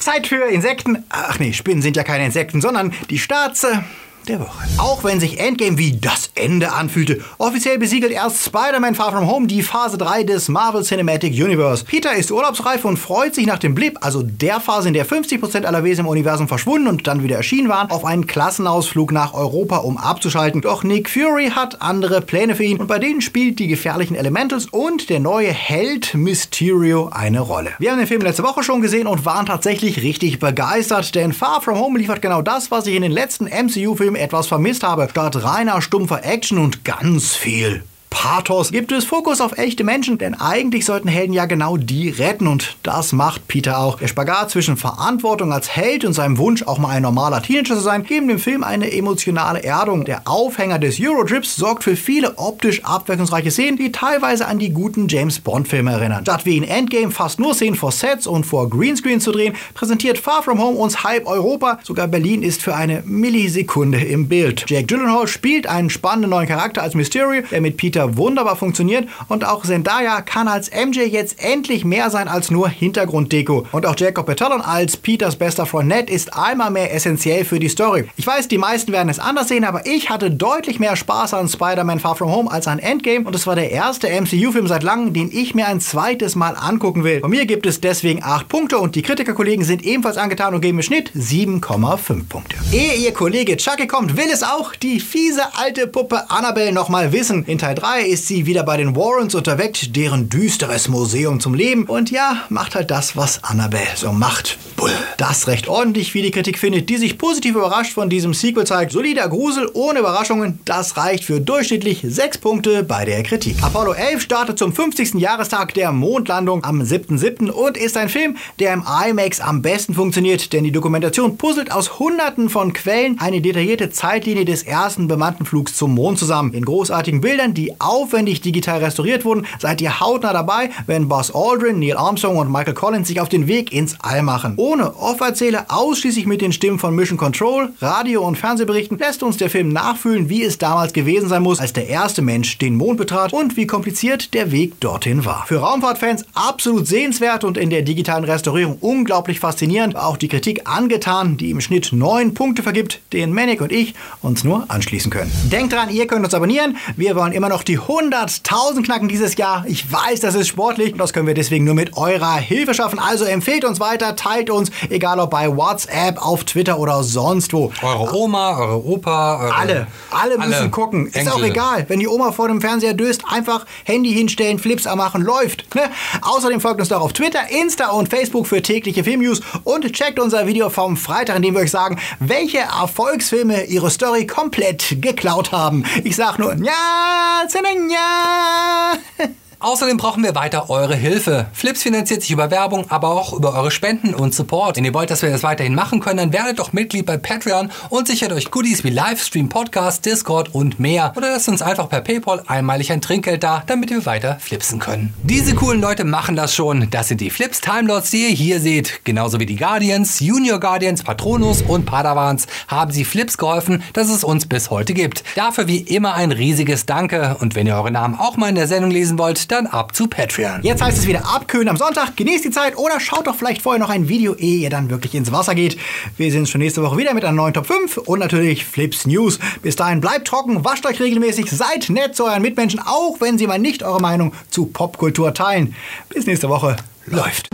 Zeit 0.00 0.26
für 0.26 0.44
Insekten. 0.48 1.04
Ach 1.10 1.38
nee, 1.38 1.52
Spinnen 1.52 1.80
sind 1.80 1.96
ja 1.96 2.02
keine 2.02 2.26
Insekten, 2.26 2.60
sondern 2.60 2.92
die 3.08 3.20
Starze 3.20 3.84
der 4.28 4.40
Woche. 4.40 4.66
Auch 4.78 5.04
wenn 5.04 5.20
sich 5.20 5.38
Endgame 5.38 5.78
wie 5.78 5.96
das 5.96 6.30
Ende 6.34 6.72
anfühlte, 6.72 7.20
offiziell 7.38 7.78
besiegelt 7.78 8.12
erst 8.12 8.44
Spider-Man 8.44 8.94
Far 8.94 9.12
From 9.12 9.30
Home 9.30 9.46
die 9.46 9.62
Phase 9.62 9.96
3 9.98 10.24
des 10.24 10.48
Marvel 10.48 10.82
Cinematic 10.82 11.32
Universe. 11.32 11.84
Peter 11.84 12.14
ist 12.14 12.30
urlaubsreif 12.30 12.84
und 12.84 12.96
freut 12.96 13.34
sich 13.34 13.46
nach 13.46 13.58
dem 13.58 13.74
Blip, 13.74 13.98
also 14.00 14.22
der 14.22 14.60
Phase, 14.60 14.88
in 14.88 14.94
der 14.94 15.06
50% 15.06 15.64
aller 15.64 15.84
Wesen 15.84 16.04
im 16.04 16.08
Universum 16.08 16.48
verschwunden 16.48 16.88
und 16.88 17.06
dann 17.06 17.22
wieder 17.22 17.36
erschienen 17.36 17.68
waren, 17.68 17.90
auf 17.90 18.04
einen 18.04 18.26
Klassenausflug 18.26 19.12
nach 19.12 19.34
Europa, 19.34 19.78
um 19.78 19.96
abzuschalten. 19.96 20.60
Doch 20.60 20.82
Nick 20.82 21.08
Fury 21.08 21.50
hat 21.54 21.80
andere 21.80 22.20
Pläne 22.20 22.54
für 22.54 22.64
ihn 22.64 22.78
und 22.78 22.88
bei 22.88 22.98
denen 22.98 23.20
spielt 23.20 23.58
die 23.58 23.68
gefährlichen 23.68 24.16
Elementals 24.16 24.66
und 24.66 25.08
der 25.08 25.20
neue 25.20 25.52
Held 25.52 26.14
Mysterio 26.14 27.10
eine 27.12 27.40
Rolle. 27.40 27.70
Wir 27.78 27.92
haben 27.92 27.98
den 27.98 28.06
Film 28.06 28.22
letzte 28.22 28.42
Woche 28.42 28.62
schon 28.62 28.82
gesehen 28.82 29.06
und 29.06 29.24
waren 29.24 29.46
tatsächlich 29.46 30.02
richtig 30.02 30.38
begeistert, 30.38 31.14
denn 31.14 31.32
Far 31.32 31.60
From 31.60 31.78
Home 31.78 31.98
liefert 31.98 32.22
genau 32.22 32.42
das, 32.42 32.70
was 32.70 32.86
ich 32.86 32.94
in 32.94 33.02
den 33.02 33.12
letzten 33.12 33.46
MCU-Filmen 33.46 34.15
etwas 34.18 34.46
vermisst 34.46 34.82
habe. 34.82 35.08
Statt 35.10 35.42
reiner 35.42 35.80
stumpfer 35.82 36.24
Action 36.24 36.58
und 36.58 36.84
ganz 36.84 37.34
viel 37.34 37.84
Pathos 38.18 38.72
gibt 38.72 38.92
es 38.92 39.04
Fokus 39.04 39.42
auf 39.42 39.58
echte 39.58 39.84
Menschen, 39.84 40.16
denn 40.16 40.32
eigentlich 40.32 40.86
sollten 40.86 41.06
Helden 41.06 41.34
ja 41.34 41.44
genau 41.44 41.76
die 41.76 42.08
retten 42.08 42.46
und 42.46 42.78
das 42.82 43.12
macht 43.12 43.46
Peter 43.46 43.78
auch. 43.78 43.98
Der 43.98 44.08
Spagat 44.08 44.50
zwischen 44.50 44.78
Verantwortung 44.78 45.52
als 45.52 45.76
Held 45.76 46.02
und 46.02 46.14
seinem 46.14 46.38
Wunsch, 46.38 46.62
auch 46.62 46.78
mal 46.78 46.88
ein 46.88 47.02
normaler 47.02 47.42
Teenager 47.42 47.74
zu 47.74 47.82
sein, 47.82 48.04
geben 48.04 48.26
dem 48.26 48.38
Film 48.38 48.64
eine 48.64 48.90
emotionale 48.90 49.62
Erdung. 49.62 50.06
Der 50.06 50.22
Aufhänger 50.24 50.78
des 50.78 50.98
Eurotrips 50.98 51.56
sorgt 51.56 51.84
für 51.84 51.94
viele 51.94 52.38
optisch 52.38 52.82
abwechslungsreiche 52.84 53.50
Szenen, 53.50 53.76
die 53.76 53.92
teilweise 53.92 54.46
an 54.46 54.58
die 54.58 54.70
guten 54.70 55.08
James 55.08 55.38
Bond-Filme 55.38 55.92
erinnern. 55.92 56.22
Statt 56.22 56.46
wie 56.46 56.56
in 56.56 56.64
Endgame 56.64 57.10
fast 57.10 57.38
nur 57.38 57.52
Szenen 57.52 57.76
vor 57.76 57.92
Sets 57.92 58.26
und 58.26 58.46
vor 58.46 58.70
Greenscreen 58.70 59.20
zu 59.20 59.30
drehen, 59.30 59.54
präsentiert 59.74 60.16
Far 60.16 60.42
From 60.42 60.58
Home 60.58 60.78
uns 60.78 61.04
halb 61.04 61.26
Europa. 61.26 61.80
Sogar 61.82 62.08
Berlin 62.08 62.42
ist 62.42 62.62
für 62.62 62.74
eine 62.74 63.02
Millisekunde 63.04 63.98
im 63.98 64.26
Bild. 64.26 64.64
Jake 64.68 64.86
Gyllenhaal 64.86 65.28
spielt 65.28 65.66
einen 65.66 65.90
spannenden 65.90 66.30
neuen 66.30 66.48
Charakter 66.48 66.82
als 66.82 66.94
Mysterio, 66.94 67.42
der 67.50 67.60
mit 67.60 67.76
Peter 67.76 68.06
wunderbar 68.16 68.56
funktioniert 68.56 69.08
und 69.28 69.44
auch 69.46 69.64
Zendaya 69.64 70.20
kann 70.22 70.48
als 70.48 70.70
MJ 70.70 71.00
jetzt 71.02 71.42
endlich 71.42 71.84
mehr 71.84 72.10
sein 72.10 72.28
als 72.28 72.50
nur 72.50 72.68
Hintergrunddeko. 72.68 73.66
Und 73.72 73.86
auch 73.86 73.96
Jacob 73.96 74.26
Batalon 74.26 74.60
als 74.60 74.96
Peters 74.96 75.36
bester 75.36 75.66
Freund 75.66 75.88
Ned 75.88 76.10
ist 76.10 76.34
einmal 76.34 76.70
mehr 76.70 76.94
essentiell 76.94 77.44
für 77.44 77.58
die 77.58 77.68
Story. 77.68 78.08
Ich 78.16 78.26
weiß, 78.26 78.48
die 78.48 78.58
meisten 78.58 78.92
werden 78.92 79.08
es 79.08 79.18
anders 79.18 79.48
sehen, 79.48 79.64
aber 79.64 79.86
ich 79.86 80.10
hatte 80.10 80.30
deutlich 80.30 80.78
mehr 80.78 80.96
Spaß 80.96 81.34
an 81.34 81.48
Spider-Man 81.48 82.00
Far 82.00 82.16
From 82.16 82.30
Home 82.30 82.50
als 82.50 82.66
an 82.66 82.78
Endgame 82.78 83.26
und 83.26 83.34
es 83.34 83.46
war 83.46 83.54
der 83.54 83.70
erste 83.70 84.08
MCU-Film 84.08 84.66
seit 84.66 84.82
langem, 84.82 85.12
den 85.12 85.30
ich 85.32 85.54
mir 85.54 85.66
ein 85.66 85.80
zweites 85.80 86.34
Mal 86.36 86.56
angucken 86.56 87.04
will. 87.04 87.20
Von 87.20 87.30
mir 87.30 87.46
gibt 87.46 87.66
es 87.66 87.80
deswegen 87.80 88.22
8 88.22 88.48
Punkte 88.48 88.78
und 88.78 88.94
die 88.94 89.02
Kritikerkollegen 89.02 89.64
sind 89.64 89.84
ebenfalls 89.84 90.16
angetan 90.16 90.54
und 90.54 90.60
geben 90.60 90.78
im 90.78 90.82
Schnitt 90.82 91.10
7,5 91.16 92.28
Punkte. 92.28 92.56
Ehe 92.72 92.94
ihr 92.94 93.12
Kollege 93.12 93.56
Chucky 93.56 93.86
kommt, 93.86 94.16
will 94.16 94.30
es 94.32 94.42
auch 94.42 94.74
die 94.74 95.00
fiese 95.00 95.42
alte 95.56 95.86
Puppe 95.86 96.30
Annabelle 96.30 96.72
nochmal 96.72 97.12
wissen. 97.12 97.44
In 97.44 97.58
Teil 97.58 97.74
3 97.74 97.95
ist 98.04 98.26
sie 98.26 98.46
wieder 98.46 98.62
bei 98.62 98.76
den 98.76 98.96
Warrens 98.96 99.34
und 99.34 99.46
erweckt 99.46 99.96
deren 99.96 100.28
düsteres 100.28 100.88
Museum 100.88 101.40
zum 101.40 101.54
Leben. 101.54 101.84
Und 101.84 102.10
ja, 102.10 102.44
macht 102.48 102.74
halt 102.74 102.90
das, 102.90 103.16
was 103.16 103.42
Annabelle 103.44 103.86
so 103.94 104.12
macht. 104.12 104.58
Bull. 104.76 104.90
Das 105.16 105.46
recht 105.46 105.68
ordentlich, 105.68 106.12
wie 106.14 106.22
die 106.22 106.30
Kritik 106.30 106.58
findet, 106.58 106.90
die 106.90 106.98
sich 106.98 107.16
positiv 107.16 107.54
überrascht 107.54 107.94
von 107.94 108.10
diesem 108.10 108.34
Sequel 108.34 108.66
zeigt. 108.66 108.92
Solider 108.92 109.28
Grusel 109.28 109.70
ohne 109.72 110.00
Überraschungen, 110.00 110.60
das 110.64 110.96
reicht 110.96 111.24
für 111.24 111.40
durchschnittlich 111.40 112.00
6 112.02 112.38
Punkte 112.38 112.82
bei 112.82 113.04
der 113.04 113.22
Kritik. 113.22 113.56
Apollo 113.62 113.92
11 113.92 114.22
startet 114.22 114.58
zum 114.58 114.72
50. 114.72 115.14
Jahrestag 115.14 115.72
der 115.74 115.92
Mondlandung 115.92 116.64
am 116.64 116.82
7.7. 116.82 117.50
und 117.50 117.76
ist 117.76 117.96
ein 117.96 118.08
Film, 118.08 118.36
der 118.58 118.74
im 118.74 118.84
IMAX 119.06 119.40
am 119.40 119.62
besten 119.62 119.94
funktioniert, 119.94 120.52
denn 120.52 120.64
die 120.64 120.72
Dokumentation 120.72 121.38
puzzelt 121.38 121.72
aus 121.72 121.98
hunderten 121.98 122.50
von 122.50 122.72
Quellen 122.72 123.18
eine 123.18 123.40
detaillierte 123.40 123.90
Zeitlinie 123.90 124.44
des 124.44 124.62
ersten 124.62 125.08
bemannten 125.08 125.46
Flugs 125.46 125.74
zum 125.74 125.94
Mond 125.94 126.18
zusammen. 126.18 126.52
In 126.52 126.64
großartigen 126.64 127.20
Bildern, 127.20 127.54
die 127.54 127.80
aufwendig 127.86 128.40
digital 128.40 128.82
restauriert 128.82 129.24
wurden, 129.24 129.46
seid 129.58 129.80
ihr 129.80 130.00
hautnah 130.00 130.32
dabei, 130.32 130.70
wenn 130.86 131.08
Buzz 131.08 131.30
Aldrin, 131.34 131.78
Neil 131.78 131.96
Armstrong 131.96 132.36
und 132.36 132.50
Michael 132.50 132.74
Collins 132.74 133.08
sich 133.08 133.20
auf 133.20 133.28
den 133.28 133.46
Weg 133.46 133.72
ins 133.72 133.96
All 134.00 134.22
machen. 134.22 134.54
Ohne 134.56 134.96
Off-Erzähler, 134.96 135.66
ausschließlich 135.68 136.26
mit 136.26 136.40
den 136.40 136.52
Stimmen 136.52 136.78
von 136.78 136.94
Mission 136.94 137.18
Control, 137.18 137.70
Radio- 137.80 138.26
und 138.26 138.36
Fernsehberichten, 138.36 138.98
lässt 138.98 139.22
uns 139.22 139.36
der 139.36 139.50
Film 139.50 139.68
nachfühlen, 139.68 140.28
wie 140.28 140.42
es 140.42 140.58
damals 140.58 140.92
gewesen 140.92 141.28
sein 141.28 141.42
muss, 141.42 141.60
als 141.60 141.72
der 141.72 141.88
erste 141.88 142.22
Mensch 142.22 142.58
den 142.58 142.76
Mond 142.76 142.98
betrat 142.98 143.32
und 143.32 143.56
wie 143.56 143.66
kompliziert 143.66 144.34
der 144.34 144.52
Weg 144.52 144.80
dorthin 144.80 145.24
war. 145.24 145.44
Für 145.46 145.58
Raumfahrtfans 145.58 146.24
absolut 146.34 146.86
sehenswert 146.86 147.44
und 147.44 147.56
in 147.56 147.70
der 147.70 147.82
digitalen 147.82 148.24
Restaurierung 148.24 148.78
unglaublich 148.80 149.40
faszinierend, 149.40 149.94
war 149.94 150.06
auch 150.06 150.16
die 150.16 150.28
Kritik 150.28 150.62
angetan, 150.64 151.36
die 151.36 151.50
im 151.50 151.60
Schnitt 151.60 151.92
9 151.92 152.34
Punkte 152.34 152.62
vergibt, 152.62 153.00
denen 153.12 153.32
Manic 153.32 153.60
und 153.60 153.72
ich 153.72 153.94
uns 154.22 154.44
nur 154.44 154.64
anschließen 154.68 155.10
können. 155.10 155.30
Denkt 155.50 155.72
dran, 155.72 155.90
ihr 155.90 156.06
könnt 156.06 156.24
uns 156.24 156.34
abonnieren. 156.34 156.76
Wir 156.96 157.16
wollen 157.16 157.32
immer 157.32 157.48
noch 157.48 157.62
die 157.62 157.75
100.000 157.78 158.84
knacken 158.84 159.08
dieses 159.08 159.36
Jahr. 159.36 159.64
Ich 159.66 159.90
weiß, 159.90 160.20
das 160.20 160.34
ist 160.34 160.48
sportlich 160.48 160.92
und 160.92 160.98
das 160.98 161.12
können 161.12 161.26
wir 161.26 161.34
deswegen 161.34 161.64
nur 161.64 161.74
mit 161.74 161.96
eurer 161.96 162.36
Hilfe 162.36 162.74
schaffen. 162.74 162.98
Also 162.98 163.24
empfehlt 163.24 163.64
uns 163.64 163.80
weiter, 163.80 164.16
teilt 164.16 164.50
uns, 164.50 164.70
egal 164.90 165.20
ob 165.20 165.30
bei 165.30 165.54
WhatsApp, 165.54 166.24
auf 166.24 166.44
Twitter 166.44 166.78
oder 166.78 167.02
sonst 167.02 167.52
wo. 167.52 167.72
Eure 167.82 168.14
Oma, 168.14 168.58
eure 168.58 168.84
Opa, 168.84 169.38
eure 169.40 169.54
Alle, 169.54 169.86
alle 170.10 170.38
müssen 170.38 170.54
alle 170.54 170.70
gucken. 170.70 171.06
Ist 171.06 171.16
Enkel. 171.16 171.32
auch 171.32 171.42
egal. 171.42 171.84
Wenn 171.88 172.00
die 172.00 172.08
Oma 172.08 172.32
vor 172.32 172.48
dem 172.48 172.60
Fernseher 172.60 172.94
döst, 172.94 173.22
einfach 173.28 173.66
Handy 173.84 174.12
hinstellen, 174.12 174.58
Flips 174.58 174.86
anmachen, 174.86 175.22
läuft. 175.22 175.74
Ne? 175.74 175.82
Außerdem 176.22 176.60
folgt 176.60 176.80
uns 176.80 176.88
doch 176.88 177.00
auf 177.00 177.12
Twitter, 177.12 177.40
Insta 177.50 177.90
und 177.90 178.08
Facebook 178.08 178.46
für 178.46 178.62
tägliche 178.62 179.04
Filmnews 179.04 179.40
und 179.64 179.92
checkt 179.92 180.18
unser 180.18 180.46
Video 180.46 180.70
vom 180.70 180.96
Freitag, 180.96 181.36
in 181.36 181.42
dem 181.42 181.54
wir 181.54 181.62
euch 181.62 181.70
sagen, 181.70 181.98
welche 182.20 182.58
Erfolgsfilme 182.58 183.64
ihre 183.64 183.90
Story 183.90 184.26
komplett 184.26 185.00
geklaut 185.00 185.52
haben. 185.52 185.84
Ich 186.04 186.16
sag 186.16 186.38
nur, 186.38 186.54
ja, 186.54 187.44
ja. 187.90 188.98
Außerdem 189.58 189.96
brauchen 189.96 190.22
wir 190.22 190.34
weiter 190.34 190.68
eure 190.68 190.94
Hilfe. 190.94 191.46
Flips 191.54 191.82
finanziert 191.82 192.20
sich 192.20 192.30
über 192.30 192.50
Werbung, 192.50 192.90
aber 192.90 193.08
auch 193.08 193.32
über 193.32 193.54
eure 193.54 193.70
Spenden 193.70 194.14
und 194.14 194.34
Support. 194.34 194.76
Wenn 194.76 194.84
ihr 194.84 194.92
wollt, 194.92 195.10
dass 195.10 195.22
wir 195.22 195.30
das 195.30 195.42
weiterhin 195.42 195.74
machen 195.74 196.00
können, 196.00 196.18
dann 196.18 196.32
werdet 196.34 196.58
doch 196.58 196.74
Mitglied 196.74 197.06
bei 197.06 197.16
Patreon 197.16 197.70
und 197.88 198.06
sichert 198.06 198.32
euch 198.32 198.50
Goodies 198.50 198.84
wie 198.84 198.90
Livestream, 198.90 199.48
Podcast, 199.48 200.04
Discord 200.04 200.54
und 200.54 200.78
mehr. 200.78 201.14
Oder 201.16 201.30
lasst 201.30 201.48
uns 201.48 201.62
einfach 201.62 201.88
per 201.88 202.02
PayPal 202.02 202.42
einmalig 202.46 202.92
ein 202.92 203.00
Trinkgeld 203.00 203.42
da, 203.42 203.62
damit 203.66 203.88
wir 203.88 204.04
weiter 204.04 204.36
flipsen 204.40 204.78
können. 204.78 205.14
Diese 205.22 205.54
coolen 205.54 205.80
Leute 205.80 206.04
machen 206.04 206.36
das 206.36 206.54
schon. 206.54 206.90
Das 206.90 207.08
sind 207.08 207.22
die 207.22 207.30
Flips 207.30 207.62
Timelots, 207.62 208.10
die 208.10 208.28
ihr 208.28 208.34
hier 208.34 208.60
seht. 208.60 209.04
Genauso 209.04 209.40
wie 209.40 209.46
die 209.46 209.56
Guardians, 209.56 210.20
Junior 210.20 210.60
Guardians, 210.60 211.02
Patronus 211.02 211.62
und 211.62 211.86
Padawans 211.86 212.46
haben 212.68 212.92
sie 212.92 213.06
Flips 213.06 213.38
geholfen, 213.38 213.82
dass 213.94 214.10
es 214.10 214.22
uns 214.22 214.44
bis 214.44 214.68
heute 214.68 214.92
gibt. 214.92 215.24
Dafür 215.34 215.66
wie 215.66 215.78
immer 215.78 216.12
ein 216.12 216.30
riesiges 216.30 216.84
Danke. 216.84 217.38
Und 217.40 217.54
wenn 217.54 217.66
ihr 217.66 217.74
eure 217.74 217.90
Namen 217.90 218.16
auch 218.18 218.36
mal 218.36 218.50
in 218.50 218.54
der 218.54 218.68
Sendung 218.68 218.90
lesen 218.90 219.18
wollt, 219.18 219.45
dann 219.48 219.66
ab 219.66 219.94
zu 219.94 220.08
Patreon. 220.08 220.60
Jetzt 220.62 220.82
heißt 220.82 220.98
es 220.98 221.06
wieder 221.06 221.26
abkühlen 221.26 221.68
am 221.68 221.76
Sonntag. 221.76 222.16
Genießt 222.16 222.44
die 222.44 222.50
Zeit 222.50 222.76
oder 222.76 223.00
schaut 223.00 223.26
doch 223.26 223.34
vielleicht 223.34 223.62
vorher 223.62 223.80
noch 223.80 223.90
ein 223.90 224.08
Video, 224.08 224.34
ehe 224.34 224.58
ihr 224.58 224.70
dann 224.70 224.90
wirklich 224.90 225.14
ins 225.14 225.32
Wasser 225.32 225.54
geht. 225.54 225.78
Wir 226.16 226.30
sehen 226.30 226.40
uns 226.40 226.50
schon 226.50 226.60
nächste 226.60 226.82
Woche 226.82 226.96
wieder 226.96 227.14
mit 227.14 227.24
einer 227.24 227.36
neuen 227.36 227.54
Top 227.54 227.66
5 227.66 227.98
und 227.98 228.18
natürlich 228.18 228.64
Flips 228.64 229.06
News. 229.06 229.38
Bis 229.62 229.76
dahin 229.76 230.00
bleibt 230.00 230.26
trocken, 230.26 230.64
wascht 230.64 230.86
euch 230.86 231.00
regelmäßig, 231.00 231.50
seid 231.50 231.88
nett 231.90 232.16
zu 232.16 232.24
euren 232.24 232.42
Mitmenschen, 232.42 232.80
auch 232.80 233.20
wenn 233.20 233.38
sie 233.38 233.46
mal 233.46 233.58
nicht 233.58 233.82
eure 233.82 234.00
Meinung 234.00 234.32
zu 234.50 234.66
Popkultur 234.66 235.34
teilen. 235.34 235.74
Bis 236.08 236.26
nächste 236.26 236.48
Woche. 236.48 236.76
Läuft. 237.06 237.48